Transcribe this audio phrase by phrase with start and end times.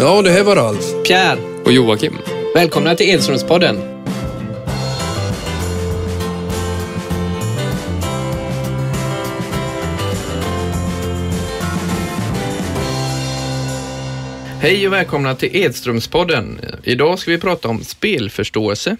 [0.00, 0.84] Ja, det här var Ralf.
[1.06, 2.18] Pierre, Och Joakim.
[2.54, 3.76] välkomna till Edströmspodden.
[14.60, 16.60] Hej och välkomna till Edströmspodden.
[16.82, 18.96] Idag ska vi prata om spelförståelse.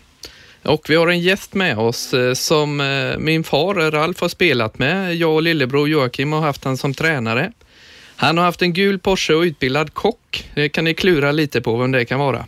[0.62, 4.78] Och vi har en gäst med oss eh, som eh, min far Ralf har spelat
[4.78, 5.16] med.
[5.16, 7.52] Jag och lillebror Joakim har haft han som tränare.
[8.20, 10.50] Han har haft en gul Porsche och utbildad kock.
[10.54, 12.46] Det kan ni klura lite på vem det kan vara.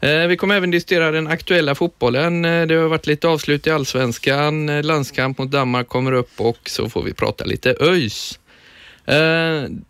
[0.00, 2.44] Eh, vi kommer även diskutera den aktuella fotbollen.
[2.44, 4.68] Eh, det har varit lite avslut i allsvenskan.
[4.68, 8.38] Eh, landskamp mot Danmark kommer upp och så får vi prata lite ÖIS.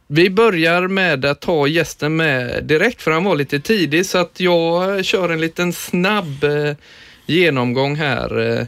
[0.06, 4.40] Vi börjar med att ta gästen med direkt för han var lite tidig så att
[4.40, 6.44] jag kör en liten snabb
[7.26, 8.66] genomgång här.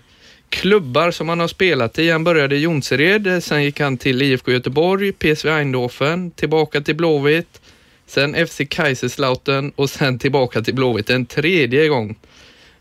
[0.50, 2.10] Klubbar som han har spelat i.
[2.10, 6.96] Han började i Jonsered, eh, sen gick han till IFK Göteborg, PSV Eindhoven, tillbaka till
[6.96, 7.60] Blåvitt,
[8.06, 12.17] sen FC Kaiserslautern och sen tillbaka till Blåvitt en tredje gång.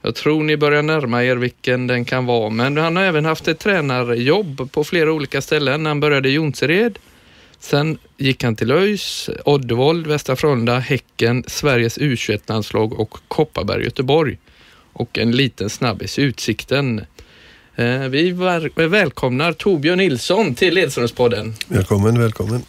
[0.02, 3.48] Jag tror ni börjar närma er vilken den kan vara, men han har även haft
[3.48, 5.86] ett tränarjobb på flera olika ställen.
[5.86, 7.00] Han började i Jonsered,
[7.60, 14.38] sen gick han till ÖIS, Oddevold, Västra Frölunda, Häcken, Sveriges U21-landslag och Kopparberg Göteborg.
[14.94, 17.06] Och en liten snabbis, Utsikten.
[17.76, 18.32] Eh, Vi
[18.76, 21.54] välkomnar Torbjörn Nilsson till Edströmspodden.
[21.68, 22.62] Välkommen, välkommen.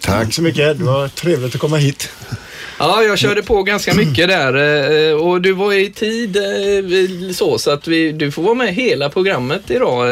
[0.00, 0.78] Tack så mycket.
[0.78, 2.10] Det var trevligt att komma hit.
[2.78, 4.54] Ja, jag körde på ganska mycket där
[5.10, 8.74] eh, och du var i tid eh, så, så att vi, du får vara med
[8.74, 10.06] hela programmet idag.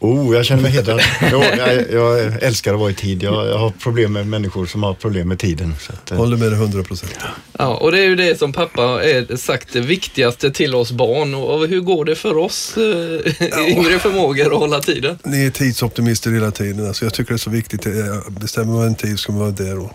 [0.00, 0.06] Eh.
[0.08, 1.00] Oh, jag känner mig hedrad.
[1.32, 3.22] Jo, jag, jag älskar att vara i tid.
[3.22, 5.74] Jag, jag har problem med människor som har problem med tiden.
[5.80, 7.12] Så att, eh, Håller med dig 100 procent.
[7.58, 11.34] Ja, och det är ju det som pappa har sagt det viktigaste till oss barn
[11.34, 15.18] och hur går det för oss eh, yngre förmågor att hålla tiden?
[15.24, 16.86] Ni är tidsoptimister hela tiden.
[16.86, 17.86] Alltså jag tycker det är så viktigt.
[17.86, 17.92] Eh,
[18.28, 19.78] Bestämmer man en tid ska man vara där.
[19.78, 19.92] Och,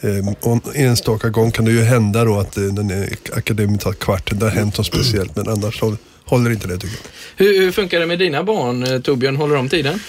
[0.00, 4.38] eh, om enstaka gång kan det ju hända då att eh, den tar kvarten.
[4.38, 7.46] Det har hänt något speciellt men annars håller, håller inte det tycker jag.
[7.46, 9.36] Hur, hur funkar det med dina barn eh, Torbjörn?
[9.36, 10.00] Håller de tiden?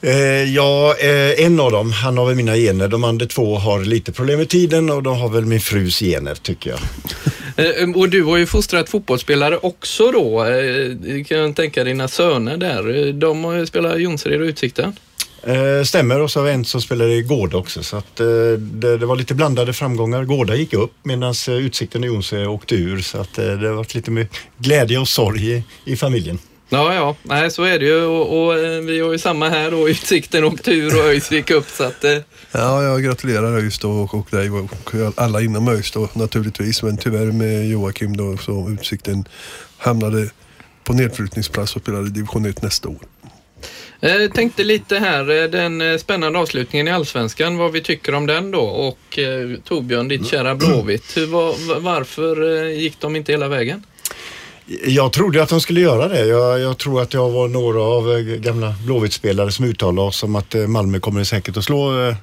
[0.00, 2.88] eh, ja, eh, en av dem, han har väl mina gener.
[2.88, 6.34] De andra två har lite problem med tiden och de har väl min frus gener
[6.34, 6.80] tycker jag.
[7.96, 10.44] Och du har ju fostrat fotbollsspelare också då.
[11.28, 13.12] Kan jag tänka dina söner där.
[13.12, 13.44] De
[13.98, 14.96] i Jonsered och Utsikten.
[15.42, 18.26] Eh, stämmer och så har vi en som spelade i Gårda också så att eh,
[18.58, 20.24] det, det var lite blandade framgångar.
[20.24, 23.74] Gårda gick upp medan eh, Utsikten och Jonse åkte ur så att eh, det har
[23.74, 24.26] varit lite med
[24.58, 26.38] glädje och sorg i, i familjen.
[26.72, 29.70] Ja, ja, nej så är det ju och, och eh, vi har ju samma här
[29.70, 29.88] då.
[29.88, 32.16] Utsikten åkte ur och ÖIS gick upp så att eh,
[32.52, 34.70] Ja, jag gratulerar ÖIS då och, och dig och
[35.14, 36.82] alla inom ÖIS då naturligtvis.
[36.82, 39.24] Men tyvärr med Joakim då så Utsikten
[39.78, 40.30] hamnade
[40.84, 42.98] på nedflyttningsplats och spelade i division 1 nästa år.
[44.02, 48.26] Eh, tänkte lite här, eh, den eh, spännande avslutningen i Allsvenskan, vad vi tycker om
[48.26, 48.60] den då.
[48.60, 53.82] Och eh, Torbjörn, ditt kära Blåvitt, var, varför gick de inte hela vägen?
[54.86, 56.26] Jag trodde att de skulle göra det.
[56.26, 60.54] Jag, jag tror att jag var några av gamla Blåvitt-spelare som uttalade oss om att
[60.68, 62.14] Malmö kommer säkert att slå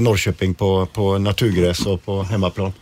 [0.00, 2.72] Norrköping på, på naturgräs och på hemmaplan.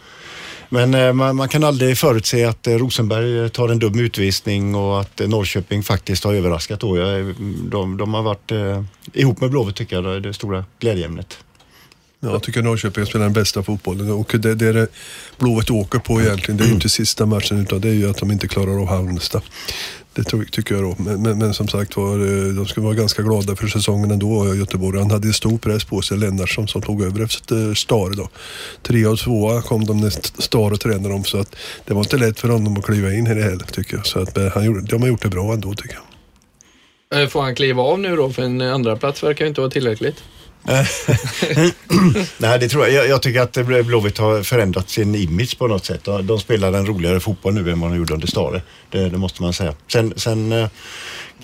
[0.69, 4.75] Men eh, man, man kan aldrig förutse att eh, Rosenberg eh, tar en dum utvisning
[4.75, 6.81] och att Norrköping faktiskt har överraskat.
[6.81, 6.99] Då.
[6.99, 7.35] Jag,
[7.71, 11.39] de, de har varit eh, ihop med Blåvitt tycker jag, det det stora glädjeämnet.
[12.21, 14.89] Ja, jag tycker Norrköping spelar den bästa fotbollen och det, det är det
[15.39, 16.59] Blåvitt åker på egentligen.
[16.59, 18.89] Det är ju inte sista matchen utan det är ju att de inte klarar av
[18.89, 19.43] Halmstad.
[20.19, 20.95] Det tror- tycker jag då.
[20.99, 24.47] Men, men, men som sagt var, eh, de skulle vara ganska glada för säsongen ändå,
[24.47, 24.99] eh, Göteborg.
[24.99, 28.29] Han hade ju stor press på sig, Lennartsson, som tog över efter eh, Stare då.
[28.83, 30.11] Tre och tvåa kom de när
[30.43, 33.35] Stare tränade dem så att det var inte lätt för honom att kliva in i
[33.35, 34.07] det heller tycker jag.
[34.07, 35.99] Så att han gjorde, de har gjort det bra ändå tycker
[37.11, 37.31] jag.
[37.31, 38.31] Får han kliva av nu då?
[38.31, 40.23] För en andra plats verkar ju inte vara tillräckligt.
[40.69, 40.87] Eh,
[42.39, 42.93] Nej, det tror jag.
[42.95, 43.09] jag.
[43.09, 46.05] Jag tycker att Blåvitt har förändrat sin image på något sätt.
[46.05, 48.63] De- spelar en roligare fotboll nu än vad de gjorde under Stare.
[48.91, 49.75] Det, det måste man säga.
[49.93, 50.69] Sen, sen eh,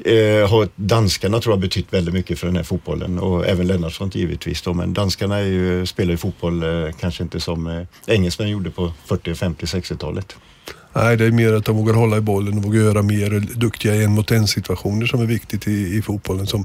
[0.05, 4.11] eh, har danskarna tror jag betytt väldigt mycket för den här fotbollen och även Lennartsson
[4.15, 4.75] givetvis då.
[4.75, 8.93] Men danskarna är ju, spelar ju fotboll eh, kanske inte som eh, engelsmän gjorde på
[9.07, 10.37] 40, 50, 60-talet.
[10.95, 13.95] Nej, det är mer att de vågar hålla i bollen och vågar göra mer duktiga
[13.95, 16.47] en mot en situationer som är viktigt i, i fotbollen.
[16.47, 16.65] Som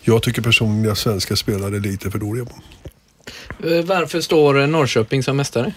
[0.00, 2.54] jag tycker personligen att svenska spelare är lite för dåliga på.
[3.68, 5.72] Eh, Varför står eh, Norrköping som mästare?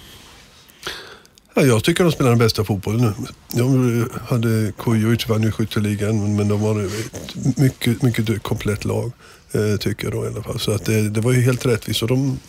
[1.53, 3.13] Ja, jag tycker de spelar den bästa fotbollen nu.
[3.53, 9.11] De hade Kujovic vann ju skytteligan men de var ett mycket, mycket komplett lag.
[9.51, 10.59] Eh, tycker jag då i alla fall.
[10.59, 12.01] Så att det, det var ju helt rättvist.
[12.01, 12.39] Och de,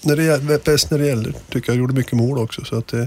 [0.00, 2.64] när det bäst när det gäller, tycker jag, gjorde mycket mål också.
[2.64, 3.04] Så att eh,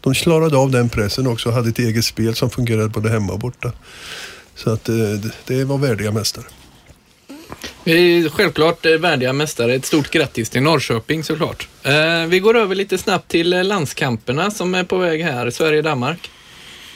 [0.00, 3.32] de klarade av den pressen också och hade ett eget spel som fungerade både hemma
[3.32, 3.72] och borta.
[4.54, 4.94] Så att eh,
[5.46, 6.44] det, var värdiga mästare.
[8.30, 9.74] Självklart eh, värdiga mästare.
[9.74, 11.68] Ett stort grattis till Norrköping såklart.
[11.82, 16.30] Eh, vi går över lite snabbt till landskamperna som är på väg här, Sverige-Danmark.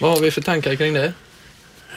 [0.01, 1.13] Vad har vi för tankar kring det?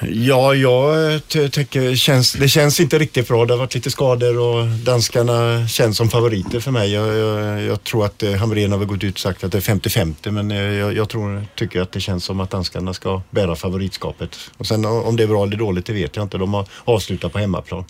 [0.01, 1.19] Ja, jag eh,
[1.49, 3.45] tycker känns, det känns inte riktigt bra.
[3.45, 6.93] Det har varit lite skador och danskarna känns som favoriter för mig.
[6.93, 9.75] Jag, jag, jag tror att eh, Hamrén har gått ut och sagt att det är
[9.75, 13.55] 50-50 men eh, jag, jag, tror, tycker att det känns som att danskarna ska bära
[13.55, 14.37] favoritskapet.
[14.57, 16.37] Och sen om det är bra eller dåligt, det vet jag inte.
[16.37, 17.85] De har avslutat på hemmaplan.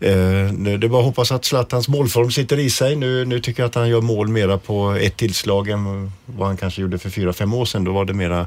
[0.00, 2.96] Eh, det är bara att hoppas att Zlatans målform sitter i sig.
[2.96, 6.56] Nu, nu tycker jag att han gör mål mera på ett tillslag än vad han
[6.56, 7.84] kanske gjorde för fyra, fem år sedan.
[7.84, 8.46] Då var det mera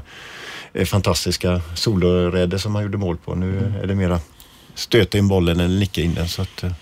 [0.86, 3.34] fantastiska soloräder som han gjorde mål på.
[3.34, 4.20] Nu är det mera
[4.74, 6.28] stöta in bollen eller nicka in den.
[6.28, 6.72] Så att, eh.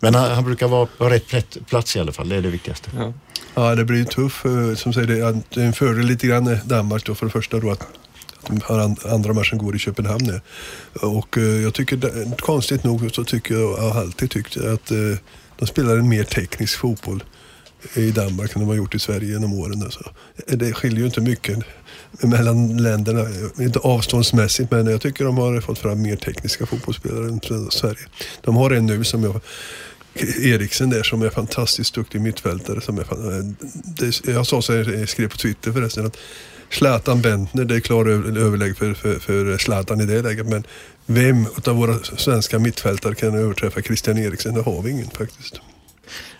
[0.00, 2.90] men han, han, brukar vara på rätt plats i alla fall, det är det viktigaste.
[2.96, 3.12] Ja,
[3.54, 4.42] ja det blir tufft.
[4.80, 7.88] Som säger, det är en fördel lite grann Danmark då för det första då att
[9.04, 10.40] andra matchen går i Köpenhamn.
[10.92, 14.98] Och eh, jag tycker, konstigt nog så tycker jag, jag har alltid tyckt att eh,
[15.58, 17.24] de spelar en mer teknisk fotboll
[17.94, 19.82] i Danmark än de har gjort i Sverige genom åren.
[19.82, 20.10] Alltså.
[20.46, 21.58] Det skiljer ju inte mycket
[22.20, 23.26] mellan länderna,
[23.58, 28.06] inte avståndsmässigt, men jag tycker de har fått fram mer tekniska fotbollsspelare än Sverige.
[28.40, 29.40] De har en nu som jag
[30.42, 32.80] Eriksen där som är fantastiskt duktig mittfältare.
[32.80, 33.04] Som är,
[33.84, 36.16] det, jag sa så jag skrev på Twitter förresten att
[36.70, 38.08] Zlatan Bentner, det är klar
[38.38, 40.46] överlägg för, för, för Zlatan i det läget.
[40.46, 40.64] Men
[41.06, 44.54] vem av våra svenska mittfältare kan överträffa Christian Eriksen?
[44.54, 45.60] Det har vi ingen faktiskt.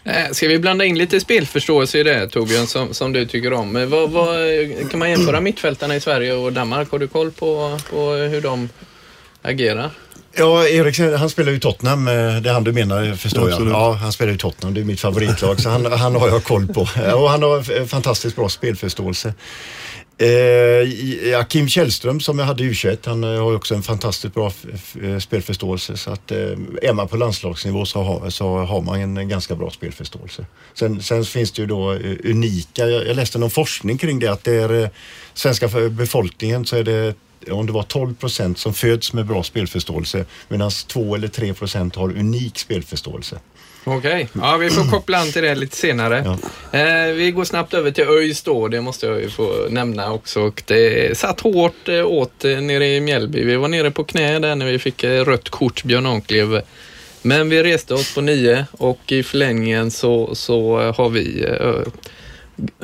[0.05, 3.91] Eh, ska vi blanda in lite spelförståelse i det Torbjörn, som, som du tycker om?
[3.91, 4.37] Vad, vad,
[4.91, 6.91] kan man jämföra mittfältarna i Sverige och Danmark?
[6.91, 8.69] Har du koll på, på hur de
[9.43, 9.91] agerar?
[10.39, 13.69] Ja, Eriksen han spelar ju Tottenham, eh, det är han du menar förstår jag.
[13.69, 16.67] Ja, han spelar ju Tottenham, det är mitt favoritlag så han, han har jag koll
[16.67, 16.81] på.
[17.15, 19.35] Och han har fantastiskt bra spelförståelse.
[20.19, 24.53] Eh, Kim Källström som jag hade i U21, han eh, har också en fantastiskt bra
[25.21, 25.97] spelförståelse.
[25.97, 26.39] Så att eh,
[26.83, 30.47] är man på landslagsnivå så har, så har man en ganska bra spelförståelse.
[30.75, 34.29] Sen, sen finns det ju då eh, unika, jag, jag läste någon forskning kring det,
[34.29, 34.89] att det är eh,
[35.35, 37.15] svenska befolkningen så är det
[37.51, 41.97] om det var 12 procent som föds med bra spelförståelse medan 2 eller 3 procent
[41.97, 43.41] har unik spelförståelse.
[43.89, 44.43] Okej, okay.
[44.43, 46.23] ja vi får koppla an till det lite senare.
[46.73, 46.79] Ja.
[46.79, 50.41] Eh, vi går snabbt över till ÖIS då, det måste jag ju få nämna också.
[50.41, 53.45] Och det satt hårt eh, åt eh, nere i Mjällby.
[53.45, 56.63] Vi var nere på knä där när vi fick eh, rött kort, Björn Anklev.
[57.23, 61.93] Men vi reste oss på nio och i förlängningen så, så har vi eh,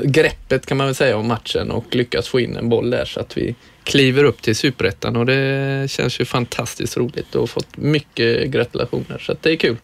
[0.02, 3.20] greppet kan man väl säga om matchen och lyckas få in en boll där så
[3.20, 3.54] att vi
[3.84, 9.32] kliver upp till superettan och det känns ju fantastiskt roligt och fått mycket gratulationer så
[9.32, 9.76] att det är kul.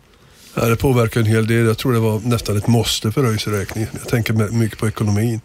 [0.54, 1.66] Ja, det påverkar en hel del.
[1.66, 3.86] Jag tror det var nästan ett måste för ÖIS räkning.
[3.92, 5.40] Jag tänker mycket på ekonomin.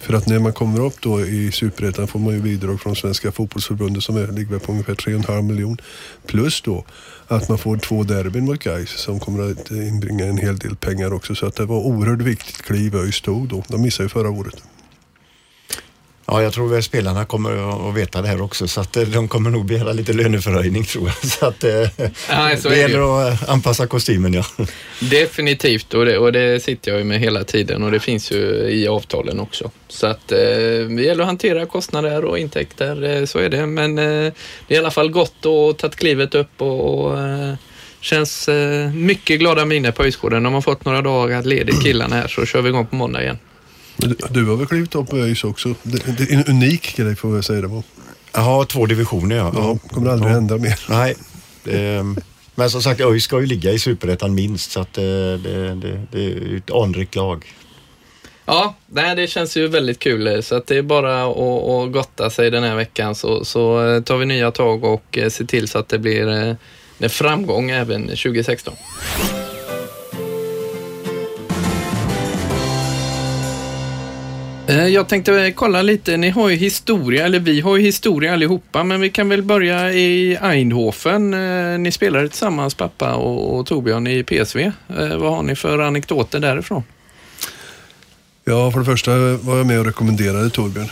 [0.00, 3.32] För att när man kommer upp då i Superettan får man ju bidrag från Svenska
[3.32, 5.78] fotbollsförbundet som är, ligger på ungefär 3,5 miljoner.
[6.26, 6.84] Plus då
[7.26, 11.12] att man får två derbyn mot Gais som kommer att inbringa en hel del pengar
[11.12, 11.34] också.
[11.34, 13.64] Så att det var oerhört viktigt kliv ÖIS tog då.
[13.68, 14.62] De missade ju förra året.
[16.28, 19.28] Ja, jag tror att spelarna kommer att veta det här också så att eh, de
[19.28, 21.16] kommer nog begära lite löneförhöjning tror jag.
[21.30, 21.88] Så att eh,
[22.28, 24.44] ja, så det gäller att anpassa kostymen ja.
[25.00, 28.36] Definitivt och det, och det sitter jag ju med hela tiden och det finns ju
[28.70, 29.70] i avtalen också.
[29.88, 33.66] Så att eh, det gäller att hantera kostnader och intäkter, så är det.
[33.66, 34.32] Men det är
[34.68, 37.18] i alla fall gott att ta klivet upp och, och
[38.00, 38.48] känns
[38.94, 40.42] mycket glada miner på högskolan.
[40.42, 43.38] De har fått några dagar ledigt killarna här så kör vi igång på måndag igen.
[44.30, 45.74] Du har väl klivit upp på ÖIS också?
[45.82, 47.82] Det, är en unik grej får jag säga det var.
[48.32, 49.52] Ja, två divisioner ja.
[49.54, 50.34] Ja, kommer aldrig ja.
[50.34, 50.80] hända mer.
[50.88, 51.16] Nej.
[51.64, 52.04] Det,
[52.54, 56.06] men som sagt, ÖIS ska ju ligga i superettan minst så att det, det, det,
[56.12, 57.54] det är ett anrikt lag.
[58.46, 62.30] Ja, nej, det känns ju väldigt kul så att det är bara att, att gotta
[62.30, 65.68] sig den här veckan så, så eh, tar vi nya tag och eh, ser till
[65.68, 66.54] så att det blir eh,
[66.98, 68.74] en framgång även 2016.
[74.68, 78.84] Eh, jag tänkte kolla lite, ni har ju historia, eller vi har ju historia allihopa,
[78.84, 81.34] men vi kan väl börja i Eindhoven.
[81.34, 84.60] Eh, ni spelade tillsammans, pappa och, och Torbjörn, i PSV.
[84.88, 86.82] Eh, vad har ni för anekdoter därifrån?
[88.44, 90.90] Ja, för det första var jag med och rekommenderade Torbjörn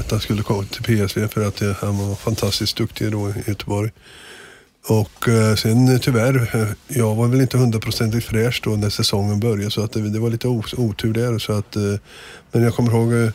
[0.00, 3.90] att han skulle komma till PSV för att han var fantastiskt duktig då i Göteborg.
[4.86, 9.70] Och eh, sen tyvärr, eh, jag var väl inte hundraprocentigt fräsch då när säsongen började
[9.70, 11.38] så att det, det var lite otur där.
[11.38, 11.94] Så att, eh,
[12.52, 13.30] men jag kommer ihåg eh,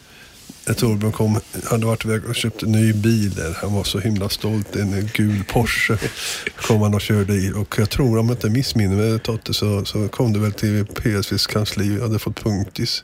[0.68, 1.39] att Torbjörn kom,
[1.70, 3.58] hade varit iväg och köpt en ny bil där.
[3.62, 4.75] Han var så himla stolt.
[4.75, 5.98] En gul Porsche
[6.62, 7.51] kom han och körde i.
[7.56, 10.86] Och jag tror, om jag inte missminner mig Totte, så, så kom det väl till
[10.86, 13.03] PSVs kansli och hade fått punktis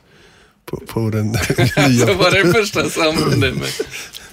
[0.66, 1.26] på, på den
[1.88, 2.06] nya.
[2.06, 3.68] så var det första sambanden med.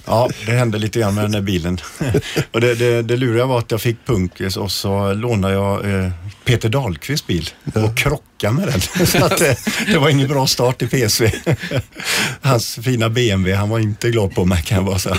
[0.06, 1.78] Ja, det hände lite grann med den där bilen.
[2.52, 6.10] och det, det, det luriga var att jag fick punkis och så lånade jag eh,
[6.44, 9.06] Peter Dahlqvists bil och krockade med den.
[9.06, 9.54] så att, eh,
[9.86, 11.30] det var ingen bra start i PSV.
[12.40, 15.18] Hans fina BMW, han var inte glad på mig kan jag bara säga.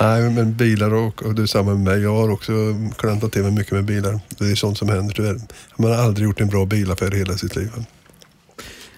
[0.00, 2.02] Nej, men bilar och, och det är samma med mig.
[2.02, 2.52] Jag har också
[2.98, 4.20] klantat till mig mycket med bilar.
[4.38, 5.40] Det är sånt som händer tyvärr.
[5.76, 7.70] Man har aldrig gjort en bra bilaffär i hela sitt liv.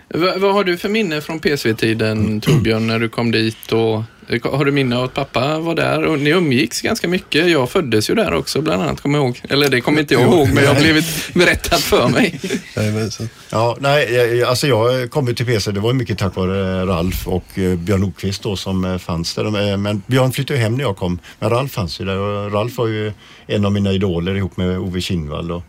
[0.09, 4.03] Va, vad har du för minne från PSV-tiden Torbjörn när du kom dit och
[4.43, 7.51] har du minne av att pappa var där och ni umgicks ganska mycket?
[7.51, 9.41] Jag föddes ju där också bland annat, kommer jag ihåg.
[9.49, 12.41] Eller det kommer inte jag ihåg, men jag har blivit berättat för mig.
[13.51, 17.75] Ja, nej, alltså jag kom till PC, det var mycket tack vare Ralf och eh,
[17.79, 19.71] Björn Nordqvist då som eh, fanns där.
[19.73, 22.79] Eh, Men Björn flyttade hem när jag kom, men Ralf fanns ju där och Ralf
[22.79, 23.13] var ju
[23.47, 25.53] en av mina idoler ihop med Ove Kinnvall.
[25.53, 25.63] Och,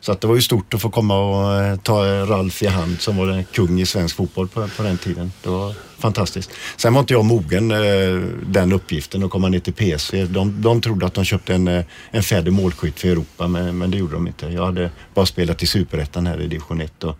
[0.00, 3.00] så att det var ju stort att få komma och eh, ta Ralf i hand
[3.00, 5.32] som var den kung i svensk fotboll på, på den tiden.
[5.42, 6.50] Det var fantastiskt.
[6.76, 10.24] Sen var inte jag mogen eh, den uppgiften att komma ner till PSV.
[10.24, 13.90] De, de trodde att de köpte en, eh, en färdig målskytt för Europa men, men
[13.90, 14.46] det gjorde de inte.
[14.46, 17.18] Jag hade bara spelat i Superettan här i division 1 och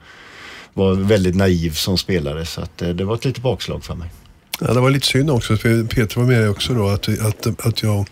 [0.75, 4.11] var väldigt naiv som spelare så att det var ett litet bakslag för mig.
[4.61, 7.83] Ja, det var lite synd också, för Peter var med också då, att, att, att
[7.83, 8.07] jag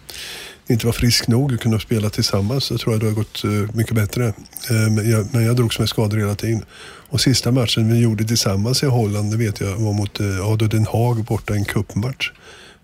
[0.69, 2.65] inte var frisk nog att kunna spela tillsammans.
[2.65, 4.27] Så tror jag det har gått eh, mycket bättre.
[4.71, 6.65] Eh, men jag, men jag drogs med skador hela tiden.
[7.11, 10.67] Och sista matchen vi gjorde tillsammans i Holland, det vet jag, var mot eh, Ado
[10.67, 12.31] Den Haag borta i en cupmatch.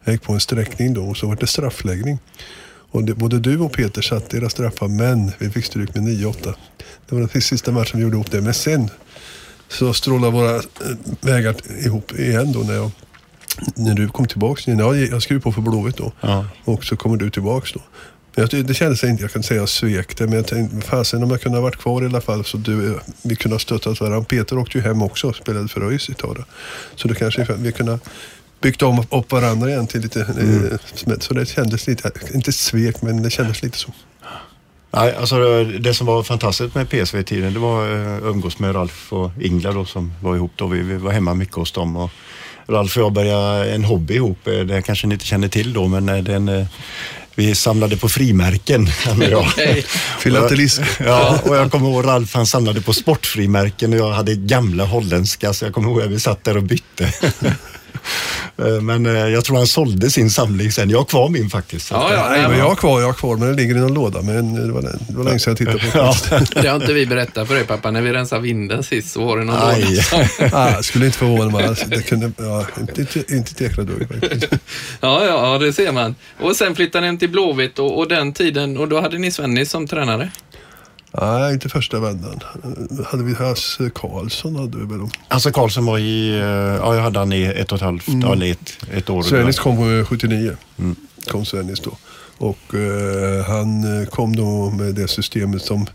[0.04, 2.18] Jag gick på en sträckning då och så var det straffläggning.
[2.90, 6.54] Och det, både du och Peter satt era straffar, men vi fick stryk med 9-8.
[7.08, 8.40] Det var den sista matchen vi gjorde ihop det.
[8.40, 8.90] Men sen
[9.68, 10.62] så strålade våra
[11.20, 11.54] vägar
[11.86, 12.90] ihop igen då när jag
[13.74, 16.12] när du kom tillbaks, jag, jag skrev på för Blåvitt då.
[16.20, 16.46] Ja.
[16.64, 17.80] Och så kommer du tillbaks då.
[18.34, 21.22] Men jag, det kändes inte, jag kan säga jag svek det, men jag tänkte, fasen
[21.22, 24.00] om jag kunde ha varit kvar i alla fall så du, vi kunde ha stöttat
[24.00, 24.24] varandra.
[24.24, 26.44] Peter åkte ju hem också och spelade för ÖIS ett tag.
[26.96, 27.98] Så då kanske vi kunde ha
[28.60, 31.22] byggt om upp varandra igen till lite, eh, smätt.
[31.22, 33.92] så det kändes lite, inte svek, men det kändes lite så.
[34.90, 39.12] Nej, alltså det som var fantastiskt med PSV-tiden det var eh, att umgås med Ralf
[39.12, 40.66] och Ingla då som var ihop då.
[40.66, 42.10] Vi, vi var hemma mycket hos dem och
[42.68, 44.46] Ralf och jag började en hobby ihop.
[44.46, 46.66] Eh, Det kanske ni inte känner till då men eh, den, eh,
[47.34, 49.46] vi samlade på frimärken han och jag.
[50.20, 50.80] Filatelist.
[51.00, 55.52] Ja, och jag kommer ihåg Ralf han samlade på sportfrimärken och jag hade gamla holländska
[55.52, 57.12] så jag kommer ihåg att vi satt där och bytte.
[58.58, 60.90] Eh, Men eh, jag tror han sålde sin samling sen.
[60.90, 61.90] Jag har kvar min faktiskt.
[61.90, 62.28] Ja, ja.
[62.30, 64.22] Nej, men jag har kvar, jag har kvar, men den ligger i någon låda.
[64.22, 66.44] Men det var, det var länge sedan jag tittade på det.
[66.62, 67.90] Det har inte vi berättat för dig pappa.
[67.90, 69.82] När vi rensade vinden sist så var det någon Aj.
[69.82, 70.28] låda.
[70.52, 71.84] ah, skulle inte förvåna mig alls.
[71.86, 74.06] Det kunde, ja, inte, inte, inte ett jäkla dugg.
[75.00, 76.14] Ja, ja, ja, det ser man.
[76.40, 79.70] Och sen flyttade ni till Blåvitt och, och den tiden, och då hade ni Svennis
[79.70, 80.30] som tränare.
[81.20, 82.40] Nej, inte första vändan.
[83.06, 84.98] Hade vi Hasse Karlsson hade vi väl.
[84.98, 85.08] då.
[85.28, 88.32] Alltså Karlsson var i, eh, ja jag hade han i ett och ett halvt, ja,
[88.32, 89.22] eller ett, ett år.
[89.22, 90.56] Svennis kom eh, 79.
[91.30, 91.96] Kom Svennis då.
[92.38, 95.86] Och eh, han eh, kom då med det systemet som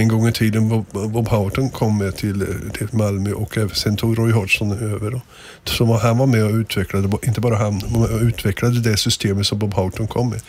[0.00, 4.18] en gång i tiden Bob, Bob Houghton kom med till, till Malmö och sen tog
[4.18, 5.10] Roy Hodgson över.
[5.10, 5.20] Då.
[5.64, 7.82] Så han var med och utvecklade, inte bara han,
[8.22, 10.40] utvecklade det systemet som Bob Houghton kom med.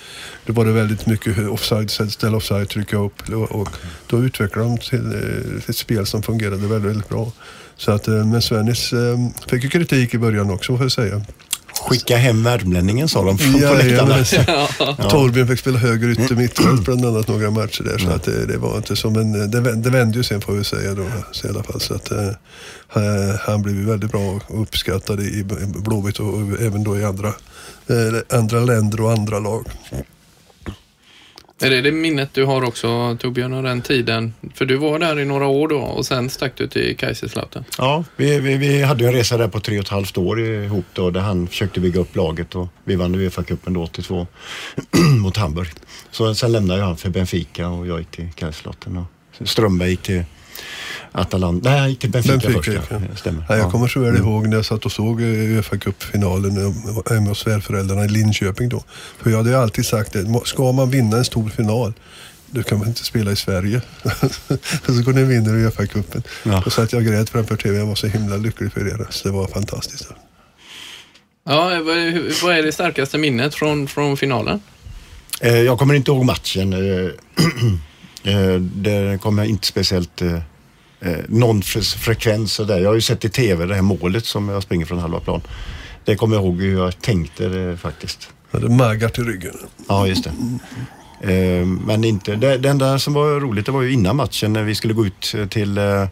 [0.45, 3.69] Då var det väldigt mycket offside, ställa offside, trycka upp och,
[4.07, 4.87] då utvecklade de till,
[5.61, 7.31] till ett spel som fungerade väldigt, väldigt bra.
[7.77, 9.17] Så att, eh, men Svennis eh,
[9.47, 11.21] fick ju kritik i början också får jag säga.
[11.87, 14.17] Skicka hem värmlänningen sa de från på Ja, läktarna.
[14.97, 17.97] ja, Torbjörn fick spela höger ytter mittfält bland annat några matcher där.
[17.97, 20.63] Så att det, det var inte så, men det, det vände ju sen får vi
[20.63, 21.05] säga då.
[21.31, 22.27] Så i alla fall, så att, eh,
[23.45, 25.43] han- blev ju väldigt bra och uppskattad i i
[25.75, 27.27] Blåvitt och, och även då i andra,
[27.87, 29.65] eh, andra länder och andra lag.
[31.61, 34.33] Är det det minnet du har också Torbjörn av den tiden?
[34.53, 37.63] För du var där i några år då och sen stack du till Kaiserslautern.
[37.77, 40.41] Ja, vi, vi, vi hade ju en resa där på tre och ett halvt år
[40.41, 44.27] ihop då där han försökte bygga upp laget och vi vann Uefa-cupen då 82
[45.21, 45.69] mot Hamburg.
[46.11, 50.01] Så sen lämnade jag han för Benfica och jag gick till Kaiserslautern och Strömberg gick
[50.01, 50.23] till
[51.11, 51.69] Atalanta.
[51.69, 52.67] Nej, Benfica, Benfica, först.
[52.67, 52.81] Ja.
[52.89, 52.97] ja.
[53.11, 53.45] Det Stämmer.
[53.49, 53.71] Ja, jag Ja.
[53.71, 56.73] kommer så väl ihåg när jag satt och såg eh, Uefa Cup-finalen
[57.09, 58.83] hemma hos svärföräldrarna i Linköping då.
[59.21, 61.93] För jag hade ju alltid sagt det, ska man vinna en stor final
[62.53, 63.81] då kan man inte spela i Sverige.
[64.85, 66.23] så går ni och vinner Uefa-cupen.
[66.43, 66.61] Ja.
[66.65, 67.77] Då satt jag och grät framför TV.
[67.77, 69.07] Jag var så himla lycklig för det.
[69.09, 70.07] Så det var fantastiskt.
[71.43, 71.69] Ja,
[72.43, 74.61] vad, är det starkaste minnet från, från finalen?
[75.41, 76.73] Eh, Jag kommer inte ihåg matchen.
[76.73, 77.09] eh,
[78.33, 80.21] eh, Det kommer jag inte speciellt...
[81.01, 82.79] eh, eh, Någon fre- frekvens och där.
[82.79, 85.41] Jag har ju sett i TV det här målet som jag springer från halva plan.
[86.05, 88.29] Det kommer jag ihåg hur jag tänkte det faktiskt.
[88.51, 89.53] Hade Magath i ryggen.
[89.89, 90.31] Ja, just det.
[91.33, 94.63] Eh, Men inte, det, det enda som var roligt det var ju innan matchen när
[94.63, 96.05] vi skulle gå ut till, eh,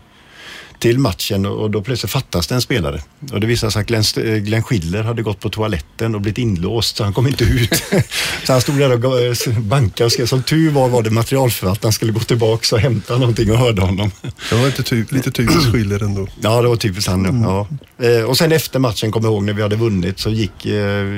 [0.79, 3.01] till matchen och då plötsligt fattas det en spelare.
[3.31, 6.37] Och det visade sig att Glenn, eh, Glenn Schiller hade gått på toaletten och blivit
[6.37, 7.83] inlåst så han kom inte ut.
[8.45, 10.25] så han stod där och eh, bankade och skrev.
[10.25, 14.11] Som tur var var det materialförvaltaren skulle gå tillbaka och hämta någonting och hörde honom.
[14.49, 16.27] Det var inte ty- lite typiskt skiller ändå.
[16.41, 17.41] Ja, det var typiskt han.
[17.43, 17.67] Ja.
[18.05, 20.65] Eh, och sen efter matchen, kommer jag ihåg, när vi hade vunnit så gick,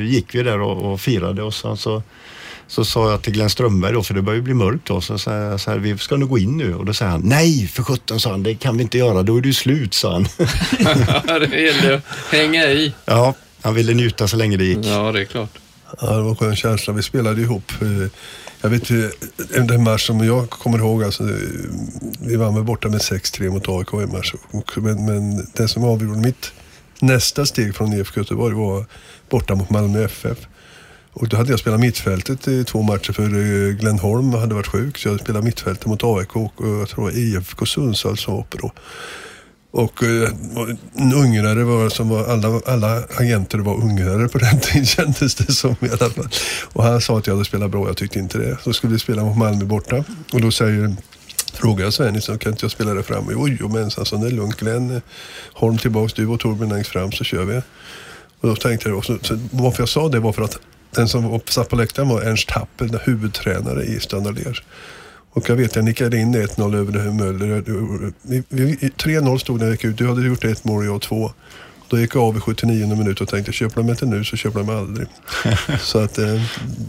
[0.08, 2.04] gick vi där och, och firade och så, så,
[2.72, 5.18] så sa jag till Glenn Strömberg då, för det började ju bli mörkt då, så
[5.18, 7.68] sa jag så här, vi ska nu gå in nu och då säger han, nej
[7.68, 10.14] för sjutton sa han, det kan vi inte göra, då är det ju slut sa
[10.14, 10.28] han.
[11.52, 12.94] det gällde att hänga i.
[13.06, 14.86] ja, han ville njuta så länge det gick.
[14.86, 15.50] Ja, det är klart.
[16.02, 16.94] Ja, det var en skön känsla.
[16.94, 17.72] Vi spelade ihop.
[17.82, 18.08] eh,
[18.62, 18.88] Jag vet
[19.68, 21.30] den match som jag kommer ihåg, alltså, eh,
[22.20, 24.34] vi vann väl borta med 6-3 mot AIK i en match.
[24.76, 26.52] Men, men det som avgjorde mitt
[27.00, 28.86] nästa steg från IFK Göteborg var
[29.30, 30.38] borta mot Malmö FF.
[31.14, 34.68] Och då hade jag spelat mittfältet i två matcher för eh, Glenn Holm hade varit
[34.68, 34.98] sjuk.
[34.98, 38.58] Så jag spelade mittfältet mot AIK och eh, jag tror IFK Sundsvall som var uppe
[38.58, 38.72] då.
[39.74, 40.04] Eh, och
[40.96, 45.54] en ungrare var som var, alla, alla agenter var ungrare på den tiden kändes det
[45.54, 46.30] som i alla fall.
[46.74, 48.58] Och han sa att jag hade spelat bra, jag tyckte inte det.
[48.64, 50.04] Så skulle vi spela mot Malmö borta
[50.34, 50.96] och då säger
[51.54, 53.28] Frågar jag Svennis liksom, så kan inte jag spela där framme?
[53.32, 55.02] Jo, jo men så det är lugnt Glenn.
[55.54, 57.62] Holm tillbaks, du och Torbjörn längst fram så kör vi.
[58.42, 60.60] Och då tänkte jag, också, så, varför jag sa det var för att
[60.96, 64.62] den som satt på läktaren var Ernst Happel, huvudtränare i Standard Liège.
[65.34, 67.48] Och jag vet, jag nickade in 1-0 över det här Möller.
[67.48, 69.98] Jag- vi- vi- 3-0 stod när jag gick ut.
[69.98, 71.32] Du hade gjort ett mål och jag två.
[71.90, 74.60] Då gick jag av i 79 minut och tänkte, köper de inte nu så köper
[74.60, 75.08] de aldrig.
[75.82, 76.42] så att, eh,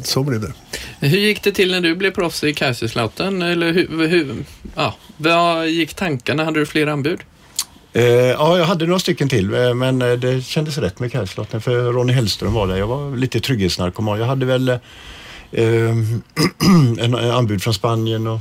[0.03, 0.53] så blev det.
[1.01, 3.43] Hur gick det till när du blev proffs i Kaiserslautern?
[3.43, 4.35] Eller hur, hur,
[4.75, 6.45] ja, vad gick tankarna?
[6.45, 7.21] Hade du fler anbud?
[7.93, 11.61] Eh, ja, jag hade några stycken till eh, men eh, det kändes rätt med Kaiserslautern
[11.61, 12.77] för Ronny Hellström var där.
[12.77, 14.19] Jag var lite trygghetsnarkoman.
[14.19, 14.79] Jag hade väl eh,
[16.99, 18.41] en, anbud från Spanien och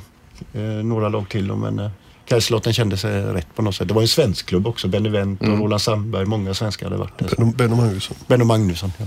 [0.84, 1.90] några lag till då, men
[2.26, 3.88] Kaiserslautern kändes rätt på något sätt.
[3.88, 4.88] Det var en svensk klubb också.
[4.88, 6.26] Benevent och Roland Sandberg.
[6.26, 7.54] Många svenskar hade varit där.
[7.56, 8.92] Benno Magnusson, Benno Magnusson.
[8.98, 9.06] Ja.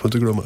[0.00, 0.42] Får inte glömma.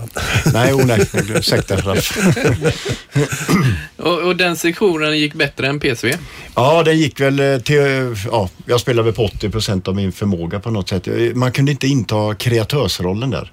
[0.52, 1.06] Nej, oh, nej.
[1.36, 2.18] Ursäkta Ralf.
[3.96, 6.12] Och, och den sektionen gick bättre än PSV?
[6.54, 10.12] Ja, den gick väl eh, till, ja, jag spelade väl på 80 procent av min
[10.12, 11.08] förmåga på något sätt.
[11.34, 13.52] Man kunde inte inta kreatörsrollen där.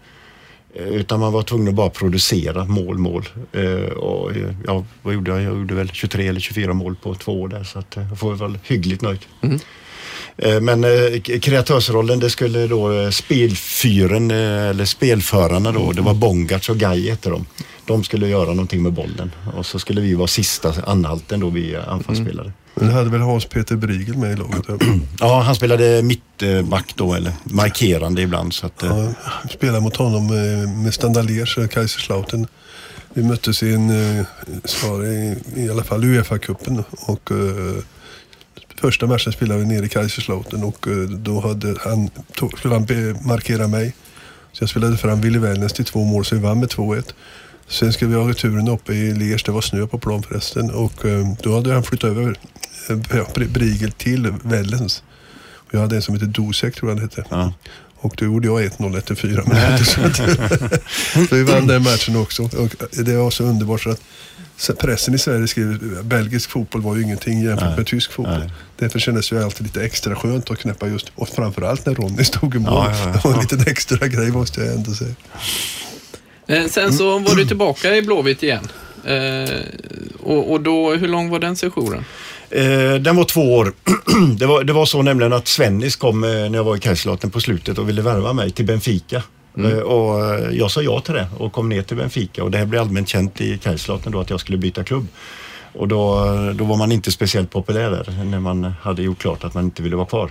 [0.76, 3.30] Eh, Utan man var tvungen att bara producera mål, mål.
[3.52, 4.32] Eh, Och,
[4.68, 5.42] ja, vad gjorde jag?
[5.42, 8.36] Jag gjorde väl 23 eller 24 mål på två år där så att jag får
[8.36, 9.20] väl hyggligt nöjd.
[9.42, 9.50] Eh,
[10.62, 14.38] Men eh, kreatörsrollen det skulle då eh, spelfyren eh,
[14.70, 17.46] eller spelförarna då, det var Bongarts och Guy hette de.
[17.86, 21.74] De skulle göra någonting med bollen och så skulle vi vara sista anhalten då vi
[21.74, 22.52] eh, anfallsspelare.
[22.76, 24.66] Men det hade väl Hans-Peter Brigel med i laget?
[25.20, 25.42] ja.
[25.42, 30.70] Han spelade mittback då eller markerande ibland så att eh, Ja, spelade mot honom eh,
[30.84, 32.48] med Standard Liège, Kaiserslautern.
[33.14, 34.26] Vi möttes i en, eh,
[35.06, 37.84] i, i alla fall Uefa-cupen och eh,
[38.82, 42.88] första matchen spelade vi nere i Kaiserslautern och eh, då hade han, tog, skulle han
[43.26, 43.94] markera mig.
[44.54, 47.04] Så jag spelade fram Willy Wellners till två mål så vi vann med 2-1.
[47.68, 51.06] Sen ska vi ha returen uppe i Liège, det var snö på plan förresten och
[51.06, 52.30] eh, då hade han flyttat över
[52.90, 55.04] eh, ja, Br- Brigel till Wellens.
[55.40, 57.24] Och jag hade en som heter Dosek tror jag han hette.
[57.30, 57.54] Ja.
[57.96, 59.86] Och då gjorde jag 1-0 efter fyra minuter.
[61.30, 62.44] så, vi vann den matchen också.
[62.44, 64.02] Och det var så underbart så att
[64.80, 67.78] pressen i Sverige skrev belgisk fotboll var ju ingenting jämfört Nej.
[67.78, 68.40] med tysk fotboll.
[68.40, 68.52] Nej.
[68.78, 72.24] Därför kändes det ju alltid lite extra skönt att knäppa just, och framförallt när Ronny
[72.24, 72.74] stod i mål.
[72.74, 73.12] Ja, ja, ja.
[73.14, 75.16] Det var en liten extra grej måste jag ändå säga.
[76.48, 78.68] Eh, sen så var du tillbaka i Blåvitt igen.
[79.06, 79.60] Eh,
[80.20, 82.06] och, och då, hur lång var den sessionen?
[82.50, 83.74] Eh, den var två år.
[84.38, 87.40] det, var, det var så nämligen att Svennis kom när jag var i Kaiserslautern på
[87.40, 89.24] slutet och ville värva mig till Benfica.
[89.58, 92.58] Eh, och eh, jag sa ja till det och kom ner till Benfica och det
[92.58, 95.08] här blev allmänt känt i Kaiserslautern då att jag skulle byta klubb.
[95.74, 99.54] Och då, då var man inte speciellt populär där när man hade gjort klart att
[99.54, 100.30] man inte ville vara kvar.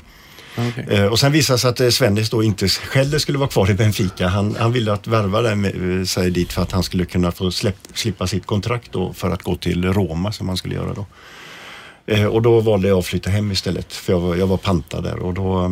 [0.69, 0.85] Okay.
[0.97, 3.71] Eh, och sen visade det sig att eh, Svennis då inte själv skulle vara kvar
[3.71, 4.29] i Benfica.
[4.29, 7.77] Han, han ville att värva den, sig dit för att han skulle kunna få släpp,
[7.95, 11.07] slippa sitt kontrakt då för att gå till Roma som han skulle göra då.
[12.07, 15.05] Eh, och då valde jag att flytta hem istället för jag var, jag var pantad
[15.05, 15.71] där och då eh,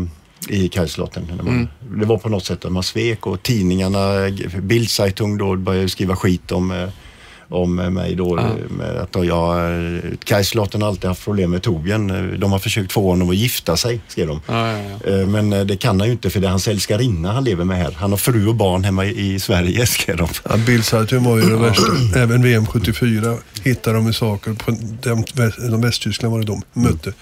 [0.49, 1.25] i Kaiserslautern.
[1.43, 1.69] Var- Mm.
[2.01, 4.09] det var på något sätt att man svek och tidningarna,
[4.63, 6.89] Bildzeitung då började skriva skit om eh,
[7.51, 8.39] om mig då.
[8.39, 8.85] Ja.
[8.85, 9.57] eh, att då jag,
[9.97, 12.41] eh, Kaiserslautern har alltid haft problem med Torbjörn.
[12.41, 14.41] De har försökt få honom att gifta sig, skrev de.
[14.47, 14.79] Ja, ja,
[15.11, 15.27] ja.
[15.27, 17.93] Men det kan han ju inte för det är hans älskarinna han lever med här.
[17.99, 20.29] Han har fru och barn hemma i Sverige, skrev de.
[20.49, 21.93] Ja, Bill Saltum var ju det värsta.
[22.21, 24.53] Även VM 74 hittade de saker.
[24.53, 24.71] På
[25.03, 25.25] de,
[25.71, 27.13] de Västtyskland var det de mötte.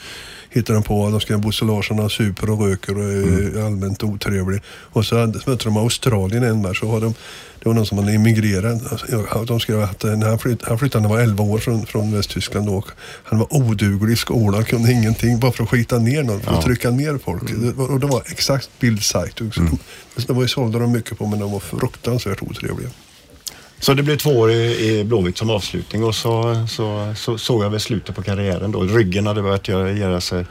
[0.56, 3.66] Hittar de på de ska Bosse Larsson han super och röker och är Mm.
[3.66, 4.60] allmänt otrevlig.
[4.68, 7.14] Och så så mötte de Australien en match och har de
[7.62, 8.92] det var någon som hade emigrerat.
[8.92, 11.44] Alltså, ja, De skrev att eh, när han, flytt, han flyttade när han var 11
[11.44, 12.86] år från, från Västtyskland och
[13.24, 16.56] han var oduglig i skolan, kunde ingenting bara för att skita ner någon, för att
[16.56, 16.62] Ja.
[16.62, 17.42] trycka ner folk.
[17.60, 19.40] Det, var- och det var exakt Bild Zeit.
[19.40, 19.78] Mm.
[20.26, 22.88] Det var ju sålde de mycket på men de var fruktansvärt otrevliga.
[23.80, 27.70] Så det blev två år i, Blåvitt som avslutning och så, så, så såg jag
[27.70, 28.82] väl slutet på karriären då.
[28.82, 30.44] Ryggen hade börjat göra, göra sig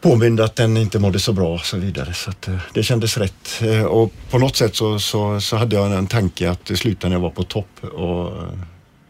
[0.00, 2.14] påmind att den inte mådde så bra och så vidare.
[2.14, 3.60] Så att, eh, det kändes rätt.
[3.62, 7.14] Eh, Och på något sätt så, så, så hade jag en tanke att sluta när
[7.16, 7.84] jag var på topp.
[7.92, 8.48] Och eh,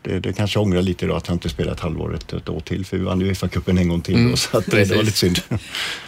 [0.03, 2.49] det, det kanske jag ångrar lite idag att jag inte spelat ett halvår, ett, ett
[2.49, 2.87] år till.
[2.87, 4.15] För vi vann ju Uefa-cupen en gång till.
[4.15, 5.41] Mm, då, så att, det var lite synd.
[5.49, 5.59] Ja,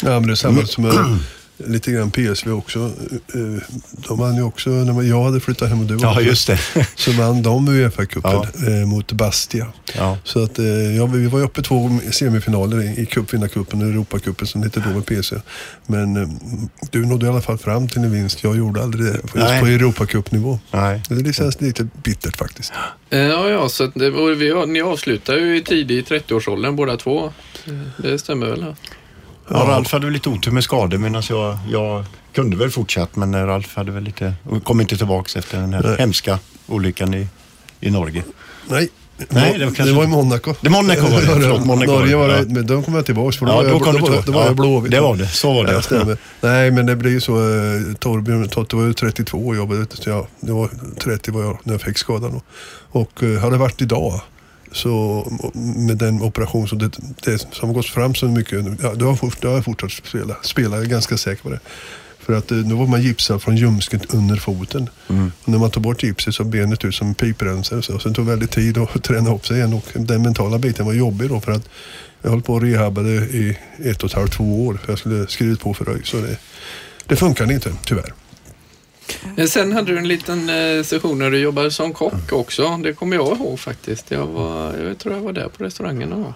[0.02, 1.18] men det är samma som med,
[1.66, 2.78] lite grann PSV också.
[2.78, 3.62] Eh,
[4.08, 6.46] De vann ju också, när man- jag hade flyttat hem och du Ja, också, just
[6.46, 6.58] det.
[6.96, 8.66] så vann de Uefa-cupen Ja.
[8.68, 9.66] eh, mot Bastia.
[9.96, 10.18] Ja.
[10.24, 10.64] Så att, eh,
[10.96, 14.80] ja, vi var ju uppe i två semifinaler i, i cupvinnarcupen och Europacupen som hette
[14.80, 15.36] då med PC.
[15.86, 16.28] Men eh,
[16.90, 18.42] du nådde i alla fall fram till en vinst.
[18.44, 19.12] Jag gjorde aldrig det.
[19.22, 19.60] Just Nej.
[19.60, 20.58] på Europacupnivå.
[20.70, 21.02] Nej.
[21.08, 22.72] Det känns lite bittert faktiskt.
[23.10, 27.32] Eh, Ja, ja, så det, vi, ni avslutar ju i tidig 30-årsåldern båda två.
[28.02, 28.60] Det stämmer väl?
[28.68, 28.74] Ja.
[29.50, 33.34] Ja, Ralf hade väl lite otur med skador medan jag, jag kunde väl fortsatt men
[33.34, 35.96] eh, Ralf hade väl lite, och kom inte tillbaks efter den här Nej.
[35.98, 37.28] hemska olyckan i,
[37.80, 38.24] i Norge.
[38.68, 38.88] Nej.
[39.28, 40.54] Nej, det det var var, kanske- i Monaco.
[40.60, 43.06] Det Monaco var det, förlåt, Monaco Norge var var det, det, men då kom jag
[43.06, 44.22] tillbaks för då Ja, var då jag, kom då var, tillbaka.
[44.26, 44.90] då var jag Ja, blåvit.
[44.92, 45.26] det var det.
[45.28, 45.82] Så var det.
[46.10, 46.16] Ja.
[46.40, 47.32] Nej, men det blir ju så.
[47.36, 49.86] eh, Torbjörn Totte var ju 32 och jobbade.
[49.94, 50.70] Så ja, det var
[51.04, 52.32] 30 var jag när jag fick skadan.
[52.32, 52.42] då.
[53.00, 54.20] Och eh, hade det varit idag
[54.72, 56.90] så med den operation som, det,
[57.24, 58.64] det, som har gått fram så mycket.
[58.82, 60.36] Ja, då har jag fort- då har jag fortsatt spela.
[60.42, 61.60] Spela, jag är ganska säker på det.
[62.18, 64.90] För att eh, nu var man gipsad från ljumsket under foten.
[65.42, 67.82] Och när man tog bort gipset så benet ut som en piprensare.
[67.82, 70.86] Så sen tog det väldigt tid att träna upp sig igen och den mentala biten
[70.86, 71.68] var jobbig då för att
[72.22, 75.26] jag höll på och rehabade i ett och ett halvt, två år för jag skulle
[75.26, 76.00] skrivit på för röj.
[76.04, 76.36] Så det,
[77.06, 78.12] det funkade inte, tyvärr.
[79.36, 82.76] Eh, Sen hade du en liten eh, session när du jobbade som kock också.
[82.76, 84.10] Det kommer jag ihåg faktiskt.
[84.10, 86.12] Jag, var, jag tror jag var där på restaurangen.
[86.12, 86.32] Och,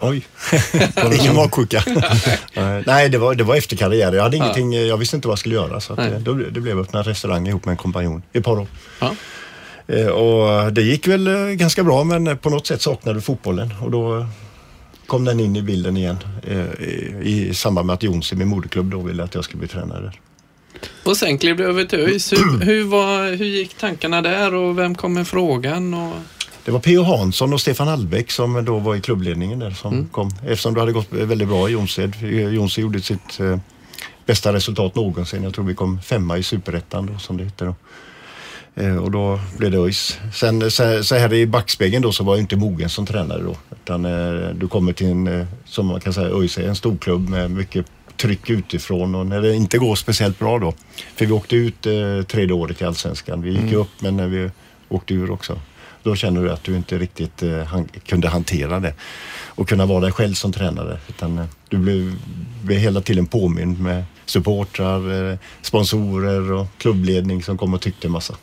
[0.00, 0.26] Oj,
[1.20, 1.82] ingen magsjuka.
[2.54, 4.12] Nej, Nej, det var, det var efter karriär.
[4.12, 5.80] Jag hade ingenting, jag visste inte vad jag skulle göra.
[5.80, 8.66] Så eh, då, det blev öppna restaurang ihop med en kompanjon i ett par år.
[9.00, 9.14] ja.
[9.88, 13.22] Eh, Och det gick väl eh, ganska bra men eh, på något sätt saknade du
[13.22, 14.26] fotbollen och då eh,
[15.06, 18.48] kom den in i bilden igen eh, i, i samband med att Jons i min
[18.48, 20.12] moderklubb då ville att jag skulle bli tränare.
[21.04, 22.32] Och sen klev du över till ÖIS.
[22.32, 25.94] Hur, hur, var, hur gick tankarna där och vem kom med frågan?
[25.94, 26.12] Och,
[26.64, 27.02] Det var P.O.
[27.02, 30.30] Hansson och Stefan Hallbäck som då var i klubbledningen där som kom.
[30.42, 32.14] Eftersom det hade gått väldigt bra i Jonsered.
[32.22, 33.58] Eh, Jonsered gjorde sitt eh,
[34.26, 35.42] bästa resultat någonsin.
[35.42, 37.74] Jag tror vi kom femma i superettan då som det hette då.
[38.76, 40.18] Eh, och då blev det ÖIS.
[40.34, 43.56] Sen så, så här i backspegeln då så var jag inte mogen som tränare då.
[43.70, 46.96] Utan eh, du kommer till en, eh, som man kan säga, ÖIS är en stor
[46.96, 47.86] klubb med mycket
[48.16, 50.74] tryck utifrån och när det inte går speciellt bra då.
[51.16, 53.42] För vi åkte ut eh, tredje året i Allsvenskan.
[53.42, 54.50] Vi gick ju upp men när vi
[54.88, 55.60] åkte ur också.
[56.02, 58.94] Då känner du att du inte riktigt eh, han, kunde hantera det
[59.44, 60.98] och kunna vara dig själv som tränare.
[61.08, 62.12] Utan, eh, du blev,
[62.62, 68.12] blev hela tiden påmind med supportrar, eh, sponsorer och klubbledning som kom och tyckte en
[68.12, 68.34] massa.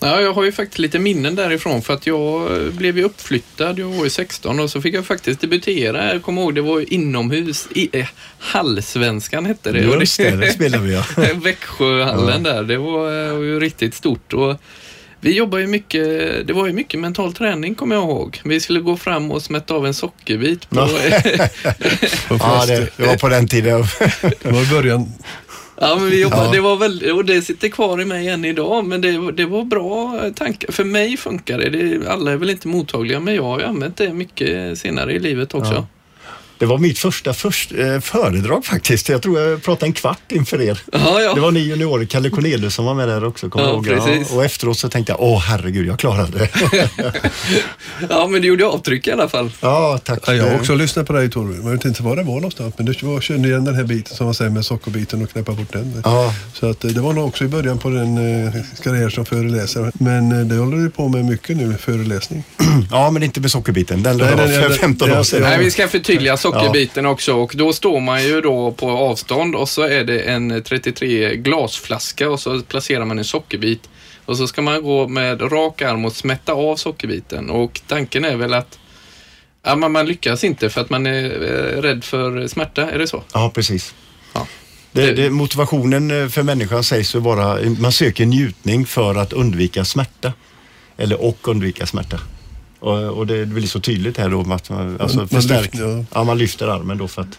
[0.00, 3.78] Ja, jag har ju faktiskt lite minnen därifrån för att jag blev ju uppflyttad.
[3.78, 6.12] Jag var ju 16 och så fick jag faktiskt debutera.
[6.12, 7.68] Jag kommer ihåg det var inomhus.
[7.74, 8.06] I, eh,
[8.38, 9.78] Hallsvenskan hette det.
[9.78, 11.04] Just det, det spelade vi ja.
[11.34, 12.62] Växjöhallen där.
[12.62, 14.32] Det var eh, ju riktigt stort.
[14.32, 14.56] Och
[15.20, 16.02] vi jobbade ju mycket,
[16.46, 18.40] det var ju mycket mental träning kommer jag ihåg.
[18.44, 20.76] Vi skulle gå fram och smätta av en sockerbit på...
[20.76, 20.88] ja
[22.66, 23.84] det, det var på den tiden.
[24.20, 25.12] Det var i början.
[25.80, 26.52] Ja, men vi jobbade, Ja.
[26.52, 29.64] det var väl, och det sitter kvar i mig än idag, men det, det var
[29.64, 30.72] bra tankar.
[30.72, 31.70] För mig funkar det.
[31.70, 32.08] det.
[32.08, 35.54] Alla är väl inte mottagliga, men jag har ju använt det mycket senare i livet
[35.54, 35.72] också.
[35.72, 35.86] Ja.
[36.60, 39.08] Det var mitt första först, eh, föredrag faktiskt.
[39.08, 40.78] Jag tror jag pratade en kvart inför er.
[40.92, 41.34] Ja, ja.
[41.34, 43.50] Det var ni juniorer, Kalle Cornelius som var med där också.
[43.50, 44.06] Kommer Ja, jag ihåg.
[44.06, 44.28] precis.
[44.30, 46.48] Ja, och efteråt så tänkte jag, åh herregud, jag klarade det.
[48.10, 49.50] ja, men det gjorde avtryck i alla fall.
[49.60, 50.18] ja, tack.
[50.26, 51.60] Ja, jag har också lyssnat på dig Torbjörn.
[51.64, 52.74] Jag vet inte var det var någonstans.
[52.76, 55.52] Men du var- kände igen den här biten som man säger med sockerbiten och knäppa
[55.52, 56.00] bort den.
[56.04, 59.24] Ja, Så att, eh, det var nog också i början på den eh, karriär som
[59.26, 59.90] föreläsare.
[59.94, 62.44] Men eh, det håller du på med mycket nu, föreläsning.
[62.90, 64.02] ja, men inte med sockerbiten.
[64.02, 65.42] Den Nej, lade jag för den- 15 ja, år sedan.
[65.42, 69.68] Nej, vi ska förtydliga sockerbiten också och då står man ju då på avstånd och
[69.68, 73.88] så är det en 33 glasflaska och så placerar man en sockerbit
[74.24, 78.36] och så ska man gå med rak arm och smätta av sockerbiten och tanken är
[78.36, 78.78] väl att
[79.62, 83.06] ja, man, man lyckas inte för att man är eh, rädd för smärta, är det
[83.06, 83.22] så?
[83.32, 83.94] Ja, precis.
[84.32, 84.46] Ja.
[84.92, 89.84] Det, det, motivationen eh, för människan sägs ju vara, man söker njutning för att undvika
[89.84, 90.32] smärta.
[90.96, 92.20] Eller och undvika smärta.
[92.80, 95.88] Och, och det blir så tydligt här då att man, alltså Man- man förstärk, lyfter,
[95.98, 96.04] ja.
[96.14, 96.24] ja.
[96.24, 97.38] man lyfter armen då för att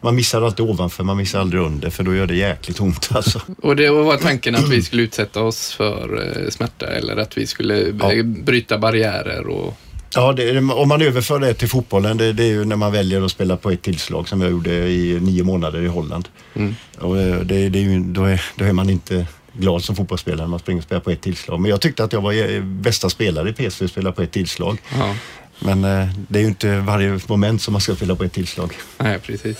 [0.00, 3.40] man missar alltid ovanför, man missar aldrig under för då gör det jäkligt ont alltså.
[3.62, 7.46] Och det var tanken att vi skulle utsätta oss för eh, smärta eller att vi
[7.46, 8.12] skulle Ja.
[8.12, 9.74] eh, bryta barriärer och
[10.14, 13.22] Ja, det, om man överför det till fotbollen, det, det är ju när man väljer
[13.24, 16.28] att spela på ett tillslag som jag gjorde i nio månader i Holland.
[16.54, 16.74] Mm.
[16.98, 20.40] Och eh, det, det är ju, då, är, då är man inte glad som fotbollsspelare
[20.40, 21.60] när man springer och spelar på ett tillslag.
[21.60, 24.78] Men jag tyckte att jag var eh, bästa spelare i PSV spela på ett tillslag.
[24.98, 25.14] ja,
[25.58, 28.72] Men eh, det är ju inte varje moment som man ska spela på ett tillslag.
[28.98, 29.58] nej precis.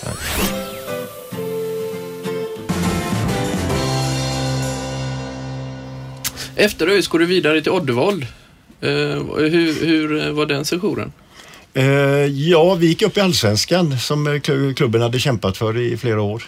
[6.55, 8.23] Efter ÖIS går du vidare till Oddevold.
[8.81, 8.89] Eh,
[9.37, 11.11] hur, hur var den sessionen?
[12.33, 16.43] Ja, vi gick upp i Allsvenskan som kl- klubben hade kämpat för i flera år.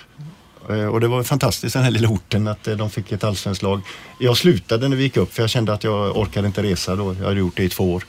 [0.69, 3.63] Eh, och det var fantastiskt den här lilla orten att eh, de fick ett allsvenskt
[3.63, 3.81] lag.
[4.19, 7.15] Jag slutade när vi gick upp för jag kände att jag orkade inte resa då.
[7.19, 8.03] Jag hade gjort det i två år.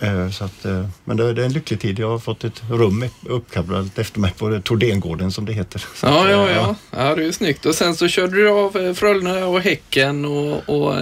[0.00, 0.64] Eh, så att,
[1.04, 1.98] men det, är en lycklig tid.
[1.98, 5.78] Jag har fått ett rum uppkallat efter mig på Tordengården som det heter.
[5.94, 6.74] Så Ja, ja, ja.
[6.90, 7.66] Ja, det är snyggt.
[7.66, 10.94] Och sen så körde du av Frölunda och Häcken och, och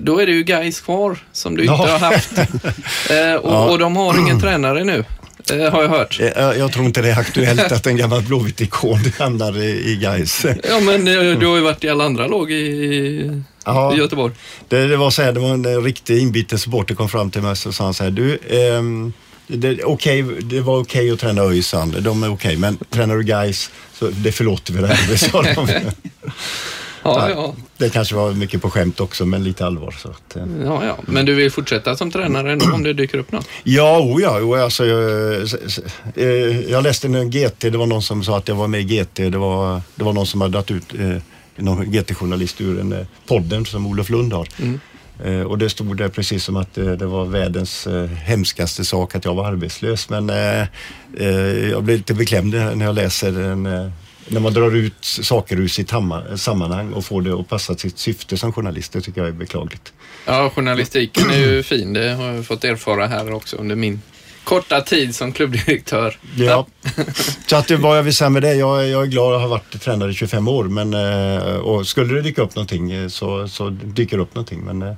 [0.00, 1.88] då är det ju guys kvar som du inte Ja.
[1.88, 2.32] har haft.
[3.42, 3.70] Och, Ja.
[3.70, 5.04] och de har ingen tränare nu,
[5.50, 6.20] eh, har jag hört.
[6.20, 9.96] Eh, Jag, jag tror inte det är aktuellt att en gammal Blåvitt-ikon hamnar i, i
[9.96, 10.46] Gais.
[10.68, 13.96] Ja, men eh, du har ju varit i alla andra lag i, i Ja.
[13.96, 14.34] Göteborg.
[14.68, 17.42] Det, det var så här, det var en eh, riktig inbiten supporter kom fram till
[17.42, 19.12] mig och sa han så här, du, ehm,
[19.46, 23.70] det, okej, det var okej att träna ÖIS, de är okej, men tränar du guys
[23.98, 25.66] så det förlåter vi det sa de.
[27.04, 27.54] Ja, ja.
[27.76, 29.90] Det kanske var mycket på skämt också, men lite allvar.
[29.90, 30.42] Så att, eh.
[30.64, 30.98] Ja, ja.
[31.06, 33.48] Men du vill fortsätta som tränare ändå om det dyker upp något?
[33.62, 35.42] Ja, o ja, o, alltså, jag,
[36.14, 38.84] eh, jag läste en GT, det var någon som sa att jag var med i
[38.84, 41.16] GT, det var, det var någon som hade dragit ut eh,
[41.56, 44.48] någon GT-journalist ur en eh, podden som Olof Lund har.
[44.58, 44.80] Mm.
[45.24, 49.14] Eh, och det stod där precis som att eh, det var världens eh, hemskaste sak
[49.14, 50.08] att jag var arbetslös.
[50.08, 50.28] Men
[51.70, 53.90] jag blir lite beklämd när jag läser en, eh,
[54.28, 55.90] när man drar ut saker ur sitt
[56.36, 58.92] sammanhang och får det att passa sitt syfte som journalist.
[58.92, 59.92] Det tycker jag är beklagligt.
[60.26, 61.92] Ja, journalistiken är ju fin.
[61.92, 64.00] Det har jag fått erfara här också under min
[64.44, 66.18] korta tid som klubbdirektör.
[66.36, 66.66] Ja.
[67.46, 69.48] Så att det, vad jag vill säga med det, jag, jag är glad att ha
[69.48, 73.48] varit tränare i 25 år men eh, och skulle det dyka upp någonting eh, så,
[73.48, 74.60] så dyker det upp någonting.
[74.60, 74.94] Men eh,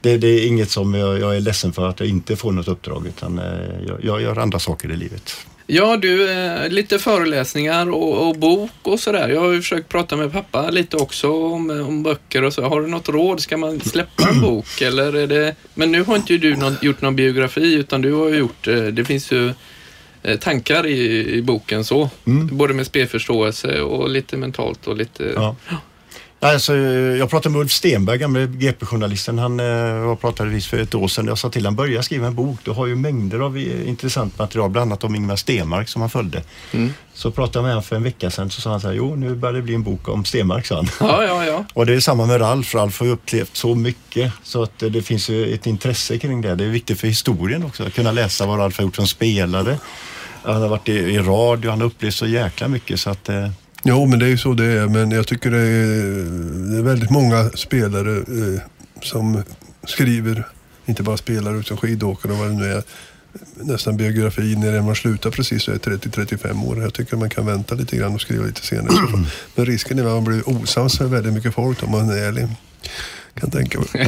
[0.00, 2.68] det, det är inget som jag, jag är ledsen för att jag inte får något
[2.68, 3.40] uppdrag utan
[3.86, 5.36] jag, jag gör andra saker i livet.
[5.72, 9.28] Ja, du, eh, lite föreläsningar och, och bok och sådär.
[9.28, 12.62] Jag har ju försökt prata med pappa lite också om, om böcker och så.
[12.62, 13.40] Har du något råd?
[13.40, 15.54] Ska man släppa en bok eller är det...
[15.74, 18.68] Men nu har inte ju du någon, gjort någon biografi utan du har ju gjort...
[18.68, 19.52] eh, Det finns ju
[20.22, 22.10] eh, tankar i, i boken så.
[22.26, 22.56] Mm.
[22.56, 25.32] Både med spelförståelse och lite mentalt och lite...
[25.34, 25.56] Ja.
[26.42, 29.38] Alltså, jag pratade med Ulf Stenberg, gamle GP-journalisten.
[29.38, 31.26] Han eh, jag pratade vis för ett år sedan.
[31.26, 32.58] Jag sa till honom, börja skriva en bok.
[32.64, 36.10] Du har ju mängder av eh, intressant material, bland annat om Ingmar Stenmark som han
[36.10, 36.42] följde.
[36.72, 36.92] Mm.
[37.14, 39.16] Så pratade jag med honom för en vecka sedan så sa han så här, jo
[39.16, 40.88] nu börjar det bli en bok om Stenmark, sa han.
[41.00, 41.64] Ja, ja, ja.
[41.74, 42.74] Och det är samma med Ralf.
[42.74, 46.54] Ralf har upplevt så mycket så att eh, det finns ju ett intresse kring det.
[46.54, 49.78] Det är viktigt för historien också att kunna läsa vad Ralf har gjort som spelare.
[50.42, 53.48] Han har varit i, i radio, han har upplevt så jäkla mycket så att eh,
[53.82, 54.88] Jo, men det är ju så det är.
[54.88, 56.24] Men jag tycker det är,
[56.70, 58.60] det är väldigt många spelare eh,
[59.02, 59.42] som
[59.84, 60.46] skriver,
[60.86, 62.82] inte bara spelare utan skidåkare och vad det nu är,
[63.54, 66.82] nästan biografi när man slutar precis så är 30-35 år.
[66.82, 68.94] Jag tycker man kan vänta lite grann och skriva lite senare.
[69.54, 72.46] Men risken är att man blir osams med väldigt mycket folk om man är ärlig.
[73.34, 73.88] Kan tänka mig.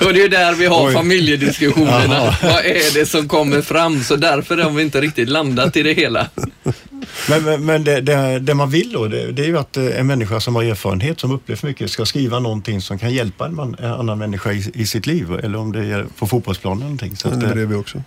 [0.00, 0.92] Och det är ju där vi har Oj.
[0.92, 2.14] familjediskussionerna.
[2.14, 2.34] Jaha.
[2.42, 4.04] Vad är det som kommer fram?
[4.04, 6.28] Så därför har vi inte riktigt landat i det hela.
[7.28, 10.00] Men, men, men det, det, det man vill då, det, det är ju att eh,
[10.00, 13.54] en människa som har erfarenhet, som upplevt mycket, ska skriva någonting som kan hjälpa en,
[13.54, 15.32] man, en annan människa i, i sitt liv.
[15.42, 17.16] Eller om det är på fotbollsplanen någonting.
[17.16, 18.02] Så att, Det eh, drev vi också.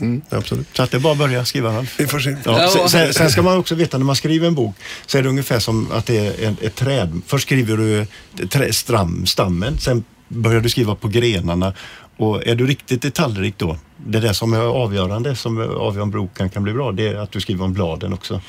[0.00, 0.22] Mm.
[0.30, 0.66] Absolut.
[0.72, 1.76] så att det är bara att börja skriva.
[1.76, 2.00] Ralf.
[2.00, 2.36] Vi får se.
[2.44, 5.22] Ja, sen, sen, sen ska man också veta när man skriver en bok så är
[5.22, 7.20] det ungefär som att det är en, ett träd.
[7.26, 8.06] Först skriver du
[8.46, 11.72] trä, stram, stammen, sen börjar du skriva på grenarna.
[12.16, 16.10] Och är du riktigt detaljrik då, det är det som är avgörande, som avgör om
[16.10, 18.40] boken kan bli bra, det är att du skriver om bladen också.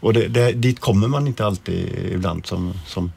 [0.00, 3.12] Och det, det, dit kommer man inte alltid ibland som, som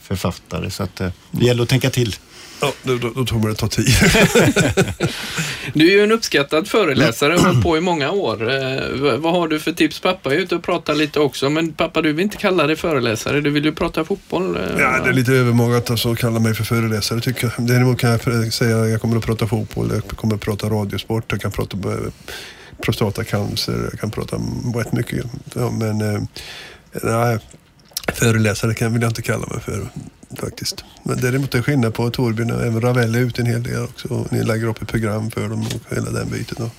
[0.00, 0.70] författare.
[0.70, 2.14] Så att, eh, det gäller att tänka till.
[2.60, 3.86] Ja, då, då, då tror man det tar tid.
[5.74, 8.50] Du är ju en uppskattad föreläsare och har på i många år.
[8.50, 10.00] Eh, vad har du för tips?
[10.00, 13.40] Pappa är ute och pratar lite också, men pappa du vill inte kalla dig föreläsare,
[13.40, 14.56] du vill ju prata fotboll.
[14.56, 17.66] eh, Ja, det är lite övermåga att alltså kalla mig för föreläsare tycker jag.
[17.66, 21.24] Däremot kan jag säga att jag kommer att prata fotboll, jag kommer att prata radiosport,
[21.28, 21.94] jag kan prata eh,
[22.82, 24.36] prostatacancer, jag kan prata
[24.76, 25.26] rätt mycket.
[25.54, 26.22] Ja, men eh,
[27.02, 27.38] nej,
[28.14, 29.88] föreläsare kan vill jag inte kalla mig för
[30.36, 30.84] faktiskt.
[31.02, 33.84] Men däremot är det skillnad på Torbjörn och även Ravelli är ute en hel del
[33.84, 34.08] också.
[34.08, 36.64] Och ni lägger upp ett program för dem och hela den biten.
[36.64, 36.70] Och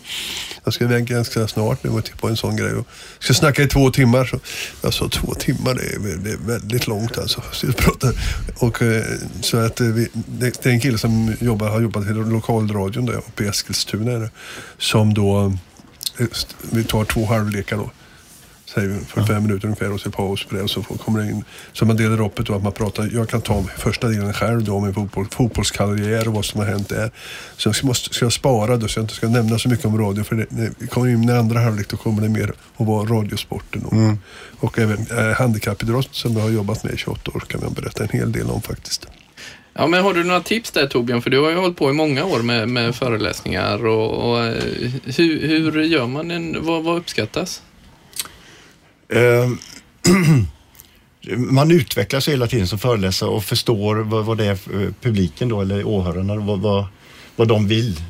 [0.63, 2.73] jag ska iväg ganska snart nu och titta på en sån grej.
[2.73, 2.87] Och
[3.19, 4.25] ska snacka i två timmar.
[4.25, 4.39] Så
[4.81, 7.43] jag sa två timmar, det är, det är väldigt långt alltså.
[7.51, 8.13] Så, jag pratar.
[8.57, 9.03] Och, eh,
[9.41, 13.17] så att eh, vi, det, är en kille som jobbar, har jobbat i lokalradion där
[13.17, 14.29] uppe i Eskilstuna.
[14.77, 15.53] Som då,
[16.19, 16.25] eh,
[16.71, 17.91] vi tar två halvlekar då
[18.73, 20.61] säger vi, 45 minuter ungefär och så paus på det.
[20.61, 23.09] Och så får, kommer det in, så man delar upp det då att man pratar,
[23.13, 26.67] jag kan ta första delen själv då om min fotboll, fotbollskarriär och vad som har
[26.67, 27.11] hänt där.
[27.57, 29.85] Så jag ska, måste, ska jag spara då så jag inte ska nämna så mycket
[29.85, 32.87] om radio för det, när kommer in i andra halvlek då kommer det mer att
[32.87, 34.17] vara radiosporten och, Mm.
[34.59, 38.03] och även eh, handikappidrott som jag har jobbat med i 28 år kan jag berätta
[38.03, 39.07] en hel del om faktiskt.
[39.73, 41.21] Ja, men har du några tips där Torbjörn?
[41.21, 44.63] För du har ju hållit på i många år med, med föreläsningar och, och eh,
[45.17, 47.61] hur, hur gör man en, vad, vad uppskattas?
[49.11, 49.49] Eh,
[51.37, 55.61] man utvecklas hela tiden som föreläsare och förstår vad, vad det är eh, publiken då
[55.61, 56.85] eller åhörarna, vad, vad,
[57.35, 58.01] vad de vill.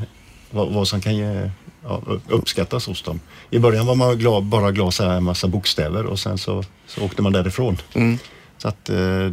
[0.51, 1.51] Vad, vad som kan ge,
[1.83, 3.19] ja, uppskattas hos dem.
[3.49, 6.63] I början var man glad, bara glad så här en massa bokstäver och sen så,
[6.87, 7.77] så åkte man därifrån.
[7.93, 8.17] Mm.
[8.57, 9.31] Så att eh,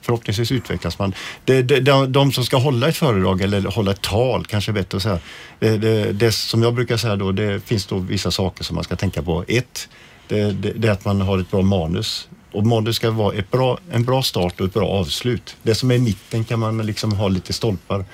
[0.00, 1.14] förhoppningsvis utvecklas man.
[1.44, 4.96] Det, de, de som ska hålla ett föredrag eller hålla ett tal kanske är bättre
[4.96, 5.18] att säga.
[5.58, 8.84] Det, det, det som jag brukar säga då, det finns då vissa saker som man
[8.84, 9.44] ska tänka på.
[9.48, 9.88] Ett,
[10.28, 12.28] det, det, det är att man har ett bra manus.
[12.52, 15.56] Och manus ska vara ett bra, en bra start och ett bra avslut.
[15.62, 18.04] Det som är i mitten kan man liksom ha lite stolpar.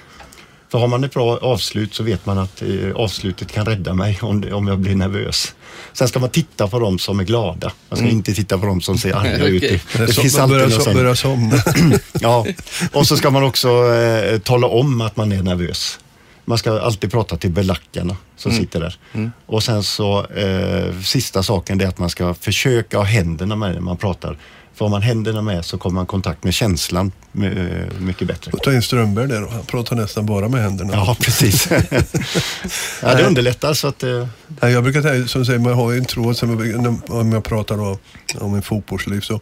[0.70, 4.18] För har man ett bra avslut så vet man att eh, avslutet kan rädda mig
[4.22, 5.54] om, det, om jag blir nervös.
[5.92, 7.72] Sen ska man titta på de som är glada.
[7.88, 9.62] Man ska inte titta på de som ser arga ut.
[9.64, 9.82] Okej.
[9.96, 11.56] Det, det finns alltid börjar, sån- börjar somna.
[12.20, 12.46] Ja,
[12.92, 15.98] och så ska man också eh, tala om att man är nervös.
[16.44, 18.98] Man ska alltid prata till belackarna som sitter där.
[19.46, 23.80] Och sen så eh, sista saken är att man ska försöka ha händerna med när
[23.80, 24.38] man pratar.
[24.74, 28.50] För om man händerna med så kommer man i kontakt med känslan eh, mycket bättre.
[28.52, 30.92] Och ta in Strömberg där och han pratar nästan bara med händerna.
[30.92, 31.68] Ja, precis.
[33.02, 34.26] ja, det underlättar så att eh,
[34.62, 37.44] Nej, jag brukar säga, som säger, man har ju en tråd, som, jag- om jag
[37.44, 37.98] pratar då,
[38.40, 39.40] om en fotbollsliv så,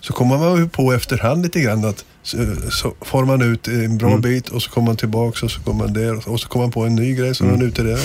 [0.00, 2.36] så kommer man på efterhand lite grann att så,
[2.70, 5.84] så far man ut en bra bit och så kommer man tillbaka och så kommer
[5.84, 8.00] man där och så kommer man på en ny grej så är man ute där.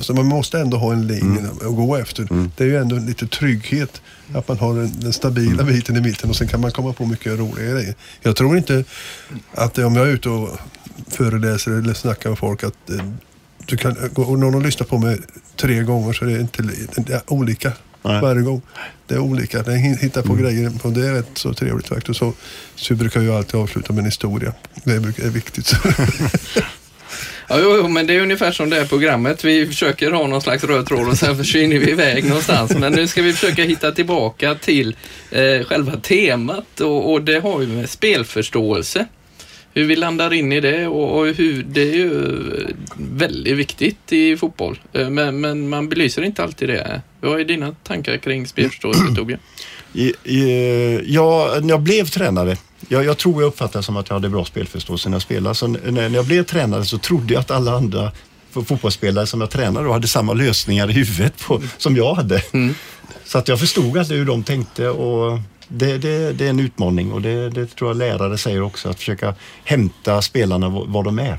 [0.00, 2.28] Så man måste ändå ha en linje att gå efter.
[2.56, 4.02] Det är ju ändå lite trygghet
[4.34, 7.06] att man har den, den stabila biten i mitten och sen kan man komma på
[7.06, 7.94] mycket roliga grejer.
[8.22, 8.84] Jag tror inte
[9.54, 10.58] att om jag är ute och
[11.08, 13.04] föreläser eller snackar med folk att eh,
[13.66, 15.18] du kan, och någon har lyssnat på mig
[15.56, 16.62] tre gånger så det är inte
[16.96, 18.20] det är olika Nej.
[18.22, 18.62] varje gång.
[19.06, 19.62] Det är olika.
[19.62, 22.18] Den hittar på grejer och det är rätt så trevligt faktiskt.
[22.18, 22.32] Så,
[22.74, 24.52] så brukar jag alltid avsluta med en historia.
[24.84, 25.72] Det är viktigt.
[27.48, 29.44] Ja, jo, jo, men det är ungefär som det här programmet.
[29.44, 32.76] Vi försöker ha någon slags röd tråd och sen försvinner vi iväg någonstans.
[32.76, 34.96] Men nu ska vi försöka hitta tillbaka till
[35.30, 39.06] eh, själva temat och, och det har ju med spelförståelse.
[39.74, 42.26] Hur vi landar in i det och, och hur det är ju
[42.60, 44.80] eh, väldigt viktigt i fotboll.
[44.92, 47.02] Eh, Men, men man belyser inte alltid det.
[47.22, 49.02] Vad är dina tankar kring spelförståelse,
[50.24, 52.56] i, ja, när jag blev tränare,
[52.88, 55.54] jag, jag tror jag uppfattade som att jag hade bra spelförståelse när jag spelade.
[55.54, 58.12] Så när jag blev tränare så trodde jag att alla andra
[58.50, 62.42] fotbollsspelare som jag tränade då hade samma lösningar i huvudet på, som jag hade.
[63.24, 67.12] Så att jag förstod aldrig hur de tänkte och det, det, det är en utmaning
[67.12, 71.38] och det, det tror jag lärare säger också, att försöka hämta spelarna var de är.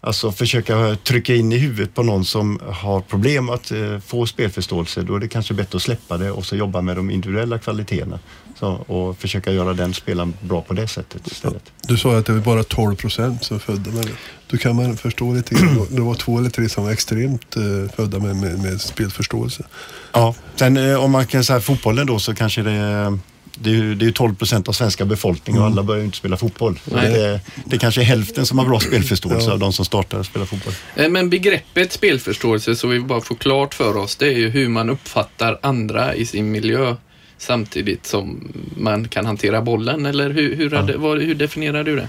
[0.00, 5.02] Alltså försöka trycka in i huvudet på någon som har problem att eh, få spelförståelse.
[5.02, 8.18] Då är det kanske bättre att släppa det och så jobba med de individuella kvaliteterna.
[8.58, 11.62] Så, och försöka göra den spelaren bra på det sättet istället.
[11.82, 14.12] Du sa att det var bara 12 procent som födda med det.
[14.46, 15.86] Då kan man förstå lite grann.
[15.90, 17.62] Det var två eller tre som var extremt eh,
[17.96, 19.64] födda med, med, med spelförståelse.
[20.12, 23.18] Ja, sen eh, om man kan säga fotbollen då så kanske det
[23.62, 26.04] det är ju det är ju 12 procent av svenska befolkningen och alla börjar ju
[26.04, 26.78] inte spela fotboll.
[26.84, 27.12] Nej.
[27.12, 29.52] Det, det kanske är hälften som har bra spelförståelse Ja.
[29.52, 30.72] av de som startar att spela fotboll.
[30.96, 34.68] Eh, Men begreppet spelförståelse, så vi bara får klart för oss, det är ju hur
[34.68, 36.96] man uppfattar andra i sin miljö
[37.38, 42.08] samtidigt som man kan hantera bollen, eller hur, hur, hade, vad, hur definierar du det?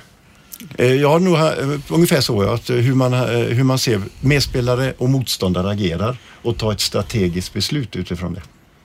[0.77, 4.93] Eh, Jag har nog eh, ungefär så, ja, att hur man, hur man ser medspelare
[4.97, 8.41] och motståndare agerar och ta ett strategiskt beslut utifrån det.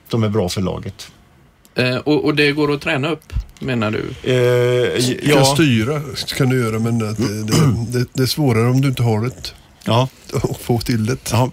[0.09, 1.11] Som är bra för laget.
[1.75, 4.31] Eh, och, och det går att träna upp, menar du?
[4.33, 6.01] Eh, Du kan ja, styra
[6.37, 9.21] kan du göra men att det, det, det, det är svårare om du inte har
[9.21, 9.53] det.
[9.85, 10.07] ja,
[10.43, 11.31] Och få till det.
[11.31, 11.51] ja.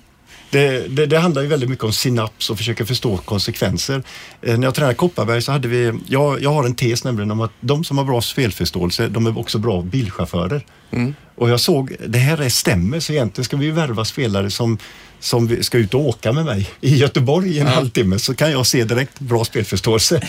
[0.51, 4.03] Det, det, det handlar ju väldigt mycket om synaps och försöka förstå konsekvenser.
[4.43, 7.41] Eh, när jag tränade Kopparberg så hade vi, jag, jag har en tes nämligen om
[7.41, 10.65] att de som har bra spelförståelse, de är också bra bilchaufförer.
[10.91, 11.15] Mm.
[11.35, 14.79] Och jag såg, det här är stämmer, så egentligen ska vi ju värva spelare som,
[15.23, 17.73] som ska ut och åka med mig i Göteborg i en Ja.
[17.73, 20.20] halvtimme så kan jag se direkt bra spelförståelse.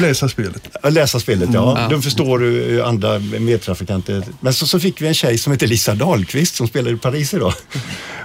[0.00, 0.68] Läsa spelet.
[0.90, 1.80] Läsa spelet, ja.
[1.80, 1.88] Ja.
[1.88, 4.22] De förstår hur andra medtrafikanter.
[4.40, 7.34] Men så, så fick vi en tjej som heter Lisa Dahlqvist som spelar i Paris
[7.34, 7.52] idag.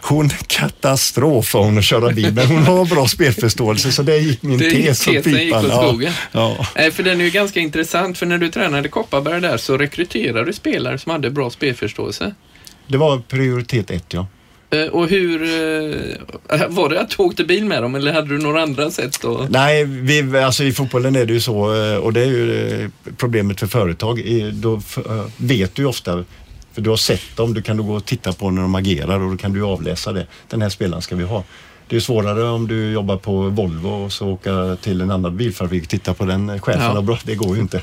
[0.04, 4.42] Hon katastrof var hon att köra bil, men hon har bra spelförståelse så det gick
[4.44, 5.66] min Det- tes åt tesen gick pipan.
[5.66, 5.88] åt Ja.
[5.88, 6.14] skogen.
[6.32, 6.68] Ja.
[6.76, 10.46] Nej, för den är ju ganska intressant, för när du tränade Kopparberg där så rekryterade
[10.46, 12.34] du spelare som hade bra spelförståelse.
[12.88, 14.28] Det var prioritet ett, ja.
[14.74, 15.42] Eh, Och hur...
[15.44, 19.26] eh, Var det att du åkte bil med dem eller hade du några andra sätt?
[19.26, 19.50] Att...
[19.50, 23.60] Nej, vi, alltså i fotbollen är det ju så eh, och det är ju problemet
[23.60, 24.22] för företag.
[24.54, 24.82] Då
[25.38, 26.24] vet du ju ofta,
[26.74, 29.20] för du har sett dem, du kan du gå och titta på när de agerar
[29.20, 30.28] och då kan du avläsa det.
[30.50, 31.44] Den här spelaren ska vi ha.
[31.88, 35.84] Det är svårare om du jobbar på Volvo och så åka till en annan bilfabrik
[35.84, 37.06] och titta på den chefen.
[37.08, 37.18] Ja.
[37.24, 37.82] Det går ju inte.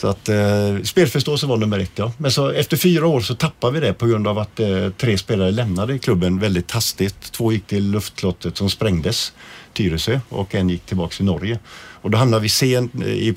[0.00, 2.12] Så att eh, spelförståelse var nummer ett ja.
[2.18, 5.18] Men så efter fyra år så tappade vi det på grund av att eh, tre
[5.18, 7.32] spelare lämnade klubben väldigt hastigt.
[7.32, 9.32] Två gick till luftslottet som sprängdes,
[9.72, 11.58] Tyresö, och en gick tillbaks till Norge.
[12.02, 13.34] Och då hamnade vi sent eh, i,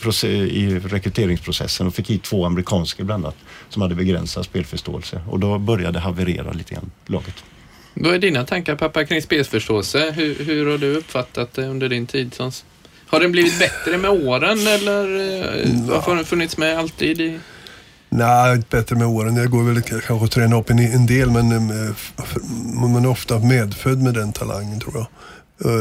[0.52, 3.38] i rekryteringsprocessen och fick hit två amerikanska bland annat
[3.70, 5.22] som hade begränsad spelförståelse.
[5.30, 7.44] Och då började det haverera lite grann, laget.
[7.94, 10.12] Vad är dina tankar pappa kring spelförståelse?
[10.12, 12.52] Hur, hur har du uppfattat det under din tid som...
[13.12, 15.04] Har den blivit bättre med åren eller
[15.96, 17.22] eh, har den funnits med alltid?
[17.22, 17.40] I...
[18.10, 19.36] Nej, inte bättre med åren.
[19.36, 22.36] Jag går väl kanske att träna upp en, en del men eh, f-
[22.74, 25.08] man är ofta medfödd med den talangen tror jag.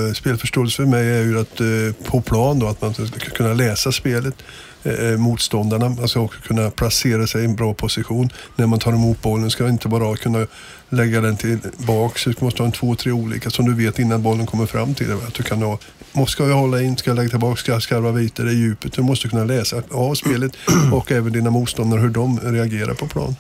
[0.09, 1.61] Eh, Spelförståelse för mig är ju att
[2.05, 4.35] på plan då, att man ska kunna läsa spelet,
[4.83, 8.31] eh, motståndarna, alltså också kunna placera sig i en bra position.
[8.57, 10.47] När man tar emot bollen ska inte bara kunna
[10.89, 14.47] lägga den tillbaks, du måste ha en två, tre olika som du vet innan bollen
[14.47, 15.17] kommer fram till dig.
[15.29, 15.79] Att du kan ha,
[16.13, 18.93] måste- ska jag hålla in, ska jag lägga tillbaka, ska jag skarva vidare i djupet.
[18.93, 20.53] Du måste kunna läsa av spelet
[20.93, 23.37] och även dina motståndare hur de reagerar på plan.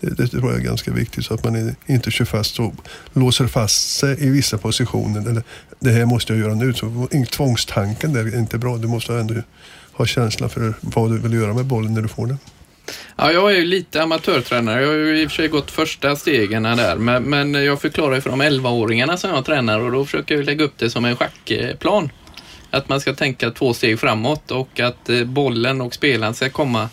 [0.00, 2.74] Det, det tror jag är ganska viktigt så att man inte kör fast och
[3.12, 5.30] låser fast sig i vissa positioner.
[5.30, 5.42] Eller,
[5.80, 6.74] det här måste jag göra nu.
[6.74, 8.76] Så, tvångstanken där är inte bra.
[8.76, 9.34] Du måste ändå
[9.96, 12.38] ha känsla för vad du vill göra med bollen när du får den.
[13.16, 14.80] Ja, jag är ju lite amatörtränare.
[14.80, 18.14] Jag har ju i och för sig gått första stegen där, men, men jag förklarar
[18.14, 21.04] ju för de 11-åringarna som jag tränar och då försöker jag lägga upp det som
[21.04, 22.10] en schackplan.
[22.70, 26.88] Att man ska tänka två steg framåt och att eh, bollen och spelaren ska komma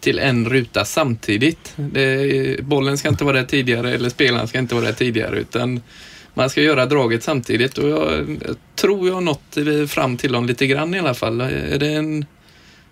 [0.00, 1.72] till en ruta samtidigt.
[1.76, 5.82] Det, bollen ska inte vara där tidigare eller spelaren ska inte vara där tidigare utan
[6.34, 10.32] man ska göra draget samtidigt och jag, jag tror jag har nått eh, fram till
[10.32, 11.40] dem lite grann i alla fall.
[11.40, 12.24] Är det en...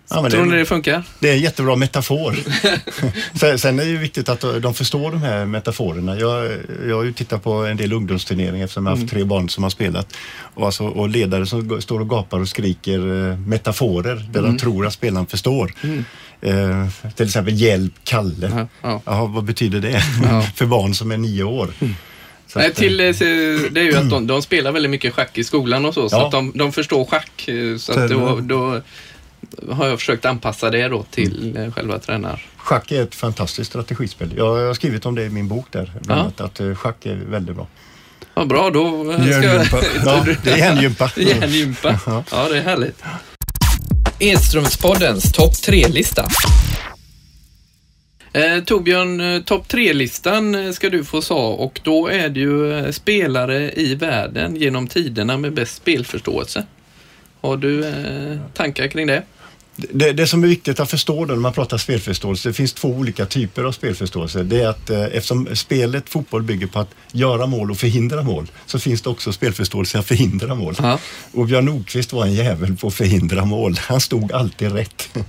[0.09, 1.03] Ja, men tror det- ni det funkar?
[1.19, 2.35] Det är en jättebra metafor.
[3.57, 6.19] sen, är det ju viktigt att de förstår de här metaforerna.
[6.19, 6.51] Jag,
[6.87, 9.63] jag har ju tittat på en del ungdomsturneringar eftersom jag har haft tre barn som
[9.63, 10.15] har spelat.
[10.39, 14.85] Och, alltså, och ledare som står och gapar och skriker eh, metaforer där de tror
[14.87, 15.73] att spelaren förstår.
[16.41, 18.49] Eh, till exempel hjälp Kalle.
[18.55, 19.01] Ja, ja.
[19.05, 20.01] Jaha, vad betyder det
[20.55, 21.69] för barn som är nio år?
[22.47, 23.25] Så Nej, till, eh, se-
[23.71, 26.15] det är ju att de, de spelar väldigt mycket schack i skolan och så, så
[26.15, 26.25] Ja.
[26.25, 27.47] att de, de förstår schack.
[27.47, 28.81] eh, Så att då, då
[29.71, 32.45] har jag försökt anpassa det då till eh, själva tränar.
[32.57, 34.33] Schack är ett fantastiskt strategispel.
[34.37, 35.91] Jag, jag har skrivit om det i min bok där.
[36.01, 37.67] Bland annat, att eh, schack är väldigt bra.
[38.35, 39.81] Ja, bra, då ska Hjärngympa.
[40.05, 41.11] Ja, det är hjärngympa.
[41.15, 41.99] Hjärngympa.
[42.05, 43.03] Ja, det är härligt.
[44.19, 46.25] Edströmspoddens topp tre-lista.
[48.35, 52.91] Eh, Torbjörn, eh, topp tre-listan eh, ska du få sa och då är det ju
[52.93, 56.65] spelare i världen genom tiderna med bäst spelförståelse.
[57.41, 59.23] Har du eh, tankar kring det?
[59.75, 62.87] Det, det som är viktigt att förstå då när man pratar spelförståelse, det finns två
[62.87, 64.43] olika typer av spelförståelse.
[64.43, 68.51] Det är att eh, eftersom spelet fotboll bygger på att göra mål och förhindra mål,
[68.65, 70.75] så finns det också spelförståelse att förhindra mål.
[70.81, 70.99] Ja.
[71.31, 73.77] Och Björn Nordqvist var en jävel på att förhindra mål.
[73.81, 75.09] Han stod alltid rätt.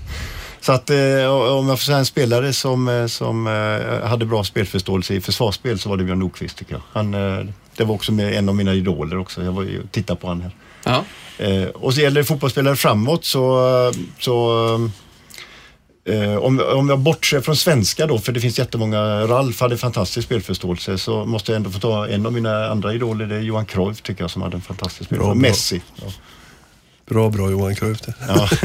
[0.61, 0.97] Så att eh,
[1.31, 5.79] om jag får säga en spelare som, eh, som eh, hade bra spelförståelse i försvarsspel
[5.79, 6.83] så var det Björn Nordqvist tycker jag.
[6.93, 9.45] Han, eh, det var också med en av mina idoler också.
[9.45, 10.53] Jag var tittade på honom här.
[10.87, 11.05] Ja.
[11.39, 14.75] Eh, och så gäller det fotbollsspelare framåt så, så
[16.05, 19.27] eh, om, om jag bortser från svenska då, för det finns jättemånga.
[19.27, 23.27] Ralf hade fantastisk spelförståelse så måste jag ändå få ta en av mina andra idoler,
[23.27, 25.41] det är Johan Cruyff tycker jag som hade en fantastisk spelförståelse.
[25.41, 25.83] Messi.
[25.97, 26.07] Ja.
[27.09, 28.15] Bra, bra Johan Cruyff det.
[28.29, 28.49] Ja.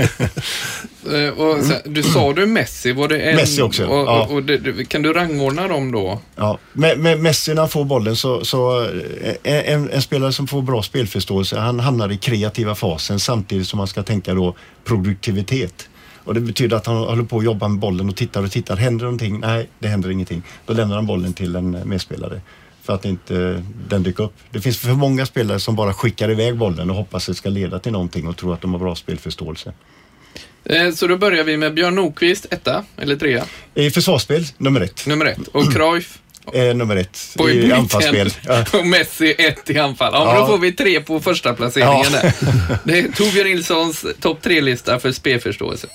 [1.14, 3.36] Eh, Och sen, du sa du Messi, var det en...
[3.36, 4.26] Messi också, Och, ja.
[4.26, 6.20] och, och det, det- kan du rangordna dem då?
[6.36, 8.84] Ja, med, med Messi när han får bollen så, så
[9.44, 13.78] eh, en, en spelare som får bra spelförståelse, han hamnar i kreativa fasen samtidigt som
[13.78, 15.90] man ska tänka då produktivitet.
[16.24, 18.76] Och det betyder att han håller på att jobba med bollen och tittar och tittar.
[18.76, 19.40] Händer någonting?
[19.40, 20.44] Nej, det händer ingenting.
[20.66, 22.42] Då lämnar han bollen till en medspelare
[22.84, 24.34] för att inte den dyker upp.
[24.52, 27.50] Det finns för många spelare som bara skickar iväg bollen och hoppas att det ska
[27.50, 29.74] leda till någonting och tror att de har bra spelförståelse.
[30.66, 35.06] Eh, Så då börjar vi med Björn Nordqvist, etta eller trea, I försvarsspel, nummer ett.
[35.08, 35.48] nummer ett.
[35.48, 36.18] Och Cruyff,
[36.54, 38.34] är nummer ett På i anfallsspel.
[38.48, 38.66] Ja.
[38.80, 40.12] Och Messi ett i anfall.
[40.14, 40.40] Ja, men Ja.
[40.42, 42.20] Då får vi tre på första placeringen Ja.
[42.22, 42.34] där.
[42.84, 45.88] Det är Torbjörn Nilssons topp tre-lista för spelförståelse.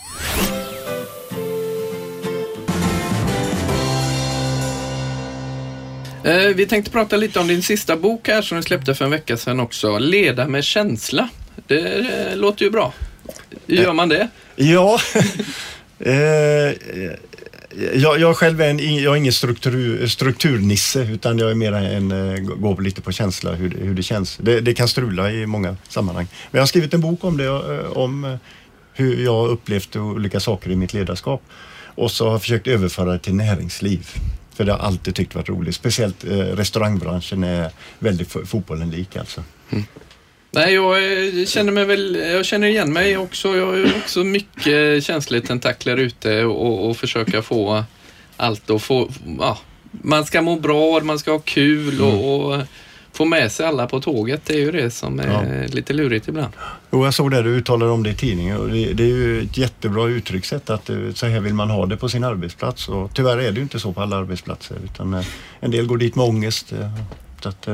[6.26, 9.10] Eh, vi tänkte prata lite om din sista bok här som du släppte för en
[9.10, 9.98] vecka sedan också.
[9.98, 11.28] Leda med känsla.
[11.66, 11.98] Det
[12.30, 12.92] eh, låter ju bra.
[13.66, 14.28] Hur gör man det?
[14.56, 14.98] Eh, ja,
[17.94, 22.08] jag, jag själv är, en, jag är ingen struktur, strukturnisse utan jag är mer en,
[22.60, 24.36] går lite på känsla hur, det- hur det känns.
[24.36, 26.26] Det, det kan strula i många sammanhang.
[26.50, 27.48] Men jag har skrivit en bok om det,
[27.88, 28.38] om
[28.94, 31.42] hur jag har upplevt olika saker i mitt ledarskap.
[31.94, 34.08] Och så har jag försökt överföra det till näringsliv.
[34.56, 35.74] För det har jag alltid tyckt varit roligt.
[35.74, 39.42] Speciellt eh, restaurangbranschen är väldigt fo- fotbollen lik alltså.
[40.50, 40.96] Nej, jag
[41.38, 43.56] eh, känner mig väl, jag känner igen mig också.
[43.56, 47.84] Jag har också mycket känslotentakler ute och, och försöka få
[48.36, 49.58] allt och få, ja,
[49.90, 52.62] man ska må bra, man ska ha kul och, och
[53.16, 54.40] få med sig alla på tåget.
[54.44, 56.52] Det är ju det som är lite lurigt ibland.
[56.90, 59.42] Jo, jag såg det du uttalade om det i tidningen och det, det är ju
[59.42, 63.10] ett jättebra uttryckssätt att eh, så här vill man ha det på sin arbetsplats och
[63.14, 65.24] tyvärr är det ju inte så på alla arbetsplatser utan eh,
[65.60, 66.72] en del går dit med ångest.
[66.72, 66.90] eh,
[67.42, 67.68] Så att,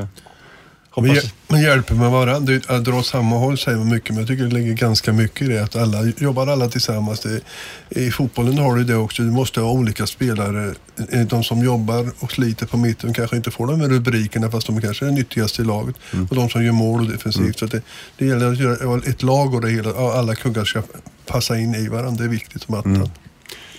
[0.96, 2.60] eh, Men, hoppas, men hjälper med varandra.
[2.68, 5.42] Att dra åt samma håll säger man mycket, men jag tycker det ligger ganska mycket
[5.42, 5.64] i det.
[5.64, 7.20] Att alla jobbar alla tillsammans.
[7.20, 7.40] Det,
[8.00, 9.22] I fotbollen har du det också.
[9.22, 10.74] Du måste ha olika spelare.
[11.12, 14.66] Eh, De som jobbar och sliter på mitten kanske inte får de här rubrikerna fast
[14.66, 15.96] de kanske är det nyttigaste i laget.
[16.30, 17.58] Och de som gör mål och defensivt.
[17.58, 17.82] Så att det,
[18.18, 20.82] det gäller att göra ett lag och det hela, alla kuggar ska
[21.26, 22.18] passa in i varandra.
[22.18, 23.02] Det är viktigt som attan.
[23.02, 23.08] Och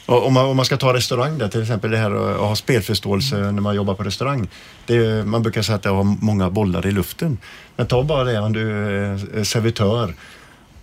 [0.06, 3.36] Om man, om man ska ta restaurang där, till exempel det här att ha spelförståelse
[3.36, 4.48] när man jobbar på restaurang.
[4.88, 7.38] Är, man brukar säga att det har många bollar i luften.
[7.76, 10.16] Men ta bara det om du är servitör.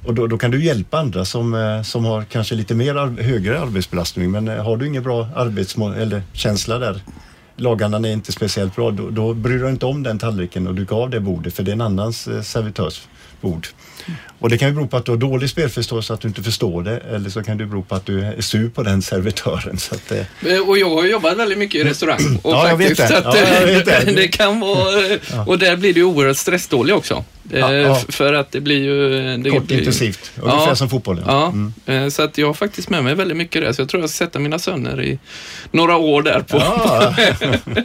[0.06, 3.22] Och då, då kan du hjälpa andra som, eh, som har kanske lite mer ar-
[3.22, 4.30] högre arbetsbelastning.
[4.30, 7.00] Men eh, har du ingen bra arbetsmål eller känsla där,
[7.56, 10.74] lagarna är inte speciellt bra, då, då bryr du dig inte om den tallriken och
[10.74, 13.02] du gav det bordet för det är en annans eh, servitörs
[13.40, 13.66] bord.
[14.38, 16.82] Och det kan ju bero på att du har dålig spelförståelse, att du inte förstår
[16.82, 16.98] det.
[17.14, 19.78] Eller så kan det bero på att du är sur på den servitören.
[19.78, 22.38] Så att, eh, Eh, Och jag har jobbat väldigt mycket i restaurang.
[22.42, 23.28] Och Ja, jag vet faktiskt det.
[23.28, 24.12] Att, Ja, jag vet det.
[24.16, 24.28] det.
[24.28, 25.06] kan vara...
[25.06, 27.24] eh, Och där blir det ju oerhört stressdålig också.
[27.52, 27.96] Eh, Ja, ja.
[28.08, 29.08] f- För att det blir ju...
[29.36, 30.76] Det kort blir, intensivt, ungefär Ja.
[30.76, 31.24] som fotbollen.
[31.26, 31.72] Ja, Mm.
[31.86, 33.72] eh, så att jag har faktiskt med mig väldigt mycket där.
[33.72, 35.18] Så jag tror jag ska sätta mina söner i
[35.70, 36.56] några år där på.
[36.58, 37.14] Ja.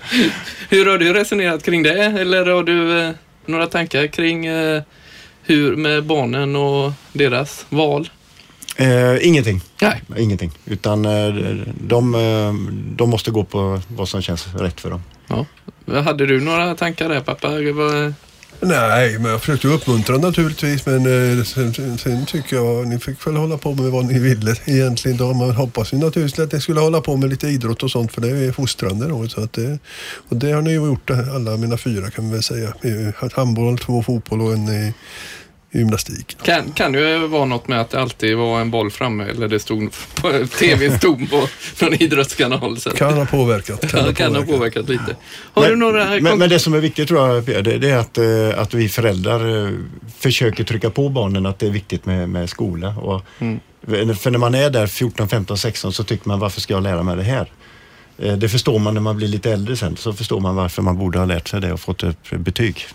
[0.69, 2.03] Hur har du resonerat kring det?
[2.03, 3.11] Eller har du eh,
[3.45, 4.81] några tankar kring eh,
[5.45, 8.09] hur med barnen och deras val?
[8.77, 9.61] Eh, ingenting.
[9.81, 10.01] Nej.
[10.17, 10.51] Ingenting.
[10.65, 11.33] Utan eh,
[11.81, 12.53] de, eh,
[12.95, 15.03] de måste gå på vad som känns rätt för dem.
[15.27, 15.45] Ja.
[16.01, 17.49] Hade du några tankar där pappa?
[18.67, 20.85] Nej, men jag försökte uppmuntra naturligtvis.
[20.85, 24.19] Men eh, sen, sen, sen tycker jag ni fick väl hålla på med vad ni
[24.19, 25.17] ville egentligen.
[25.17, 25.33] Då.
[25.33, 28.21] Man hoppas ju naturligtvis att ni skulle hålla på med lite idrott och sånt för
[28.21, 29.07] det är fostrande.
[29.07, 29.79] Då, så att det,
[30.29, 32.73] och det har ni ju gjort, alla mina fyra kan vi väl säga.
[32.81, 34.93] Eh, handboll, två fotboll och en eh,
[35.75, 36.37] i, gymnastik.
[36.43, 39.59] Kan, kan ju vara något med att det alltid var en boll framme eller det
[39.59, 41.47] stod på TV stod på
[41.81, 42.79] någon idrottskanal.
[42.79, 42.89] Så.
[42.89, 43.91] Kan ha påverkat.
[43.91, 45.15] Kan, kan ha påverkat lite.
[45.53, 46.05] Har du några...
[46.21, 48.89] men, men det som är viktigt tror jag, det, det är att, eh, att vi
[48.89, 49.71] föräldrar eh,
[50.17, 52.89] försöker trycka på barnen att det är viktigt med, med skola.
[52.89, 53.21] Och,
[54.17, 57.03] För när man är där 14, 15, 16 så tycker man varför ska jag lära
[57.03, 57.51] mig det här?
[58.17, 59.97] Eh, Det förstår man när man blir lite äldre sen.
[59.97, 62.87] Så förstår man varför man borde ha lärt sig det och fått ett betyg.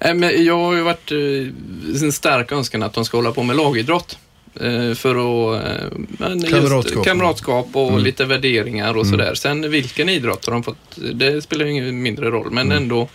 [0.00, 3.42] Nej, men jag har ju varit eh, en stark önskan att de ska hålla på
[3.42, 4.18] med lagidrott.
[4.60, 5.64] Eh, för att...
[5.64, 7.04] Eh, men Kamratskap.
[7.04, 9.34] kamratskap och lite värderingar och sådär.
[9.34, 10.98] Sen vilken idrott har de fått?
[11.12, 13.08] Det spelar ju ingen mindre roll, men ändå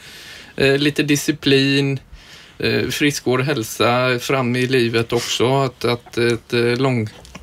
[0.56, 2.00] eh, lite disciplin,
[2.60, 5.56] eh, friskvård, hälsa fram i livet också.
[5.56, 6.62] Att, att ett eh,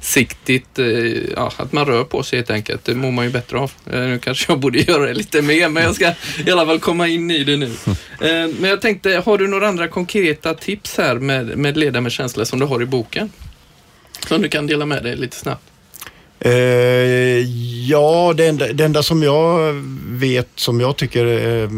[0.02, 0.86] långsiktigt, eh,
[1.36, 2.84] ja, att man rör på sig helt enkelt.
[2.84, 3.72] Det mår man ju bättre av.
[3.92, 6.12] Eh, nu kanske jag borde göra det lite mer, men jag ska
[6.46, 7.70] i alla fall komma in i det nu.
[8.20, 12.12] Eh, men jag tänkte, har du några andra konkreta tips här med, med leda med
[12.12, 13.30] känsla som du har i boken?
[14.28, 15.62] Som du kan dela med dig lite snabbt.
[16.40, 16.50] Eh,
[17.88, 19.72] ja, det enda, det enda som jag
[20.08, 21.68] vet som jag tycker eh,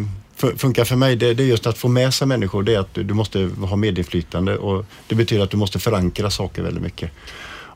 [0.41, 2.63] fu- funkar för mig det, det är just att få med sig människor.
[2.63, 6.31] Det är att du, du måste ha medinflytande och det betyder att du måste förankra
[6.31, 7.11] saker väldigt mycket.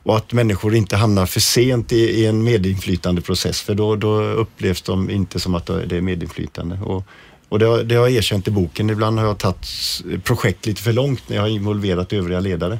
[0.09, 4.81] Och att människor inte hamnar för sent i, i en medinflytandeprocess för då, då upplevs
[4.81, 6.79] de inte som att det är medinflytande.
[6.83, 7.03] Och,
[7.49, 8.89] och det, har, det har jag erkänt i boken.
[8.89, 9.67] Ibland har jag tagit
[10.23, 12.79] projekt lite för långt när jag har involverat övriga ledare.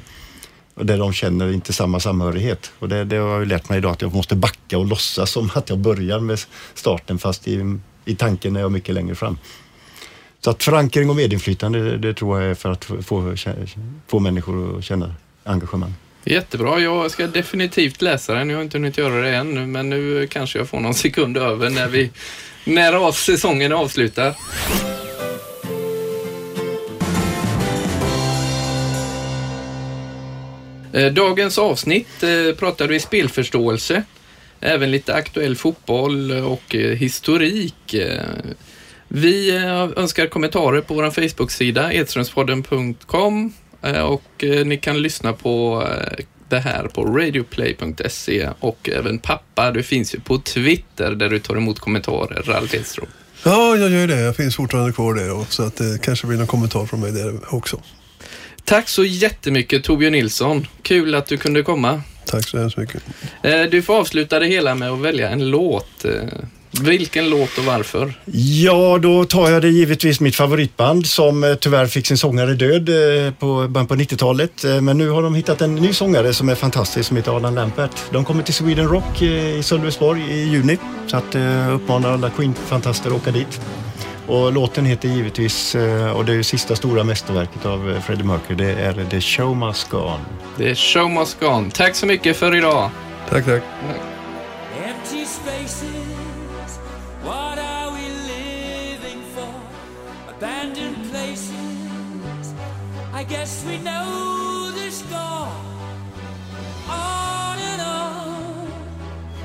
[0.74, 2.72] Och där de känner inte samma samhörighet.
[2.78, 5.30] Och det, det har jag ju lärt mig idag att jag måste backa och låtsas
[5.30, 6.40] som att jag börjar med
[6.74, 9.38] starten fast i, i tanken är jag mycket längre fram.
[10.40, 13.34] Så att förankring och medinflytande det, det tror jag är för att få, få,
[14.06, 15.14] få människor att känna
[15.44, 15.94] engagemang.
[16.30, 18.50] Jättebra, jag ska definitivt läsa den.
[18.50, 21.70] Jag har inte hunnit göra det än, men nu kanske jag får någon sekund över
[21.70, 22.10] när vi,
[22.64, 24.34] när av säsongen är avslutad.
[30.92, 34.02] Eh, dagens avsnitt eh, pratade vi spelförståelse,
[34.60, 37.94] även lite aktuell fotboll och eh, historik.
[39.08, 39.50] Vi
[39.96, 43.52] önskar kommentarer på vår Facebook-sida edströmspodden.com
[43.82, 49.82] och eh, ni kan lyssna på eh, det här på radioplay.se och även pappa, du
[49.82, 53.06] finns ju på Twitter där du tar emot kommentarer, Ralf Edström.
[53.44, 54.20] Ja, jag gör det.
[54.20, 55.32] Jag finns fortfarande kvar där.
[55.32, 57.80] och Så att det kanske blir någon kommentar från mig där också.
[58.64, 60.66] Tack så jättemycket Torbjörn Nilsson.
[60.82, 62.02] Kul att du kunde komma.
[62.26, 63.02] Tack så hemskt mycket.
[63.42, 66.04] Eh, Du får avsluta det hela med att välja en låt.
[66.72, 68.14] Vilken låt och varför?
[68.32, 72.88] Ja, då tar jag det givetvis mitt favoritband som eh, tyvärr fick sin sångare död
[72.88, 74.64] eh, på början på 90-talet.
[74.64, 77.54] Eh, Men nu har de hittat en ny sångare som är fantastisk som heter Adam
[77.54, 77.90] Lampert.
[78.10, 80.78] De kommer till Sweden Rock i Sölvesborg i juni.
[81.06, 81.36] Så att
[81.72, 83.60] uppmanar alla Queen-fantaster att åka dit.
[84.26, 85.74] Och låten heter givetvis,
[86.14, 89.90] och det är ju sista stora mästerverket av Freddie Mercury, det är The Show Must
[89.90, 90.20] Go On.
[90.58, 91.70] Det är Show Must Go On.
[91.70, 92.90] Tack så mycket för idag.
[93.30, 93.62] Tack, tack.
[94.84, 95.24] Empty
[103.30, 105.54] guess we know the score.
[106.88, 108.66] On and on,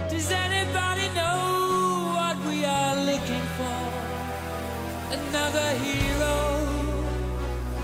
[0.09, 3.81] does anybody know what we are looking for?
[5.19, 6.35] Another hero,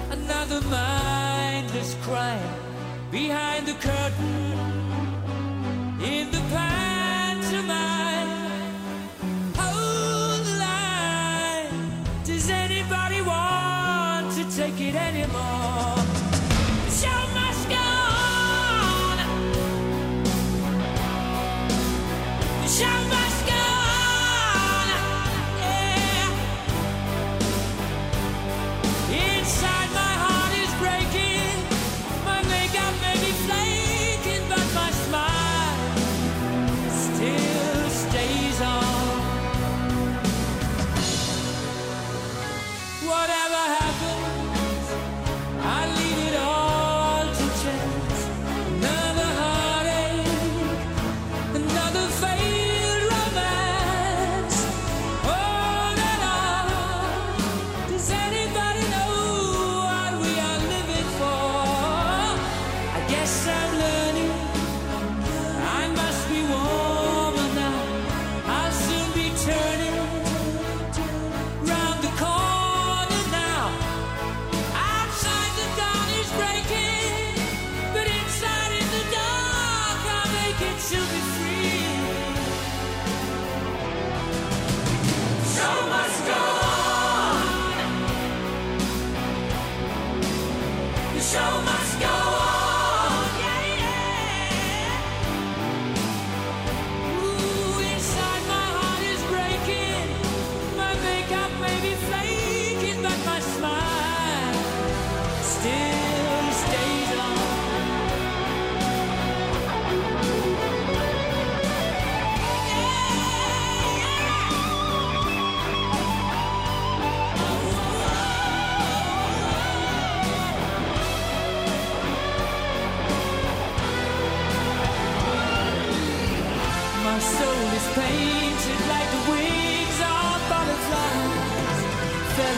[0.09, 2.55] another mindless crime
[3.11, 4.57] behind the curtain
[6.01, 6.90] in the pantomime.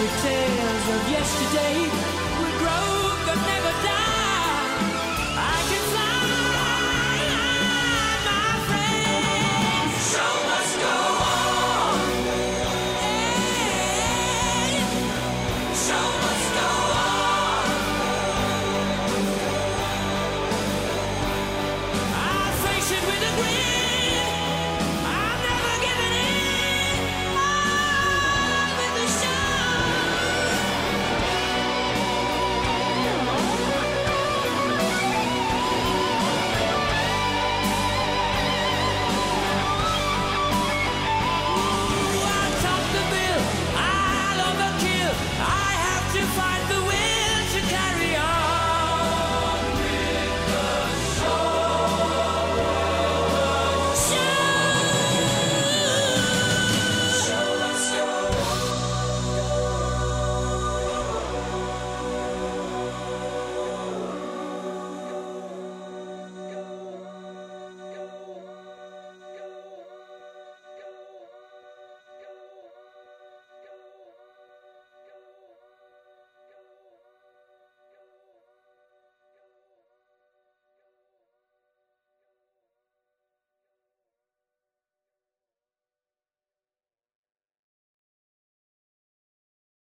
[0.03, 1.79] Tales of yesterday
[2.37, 4.02] will grow but never die.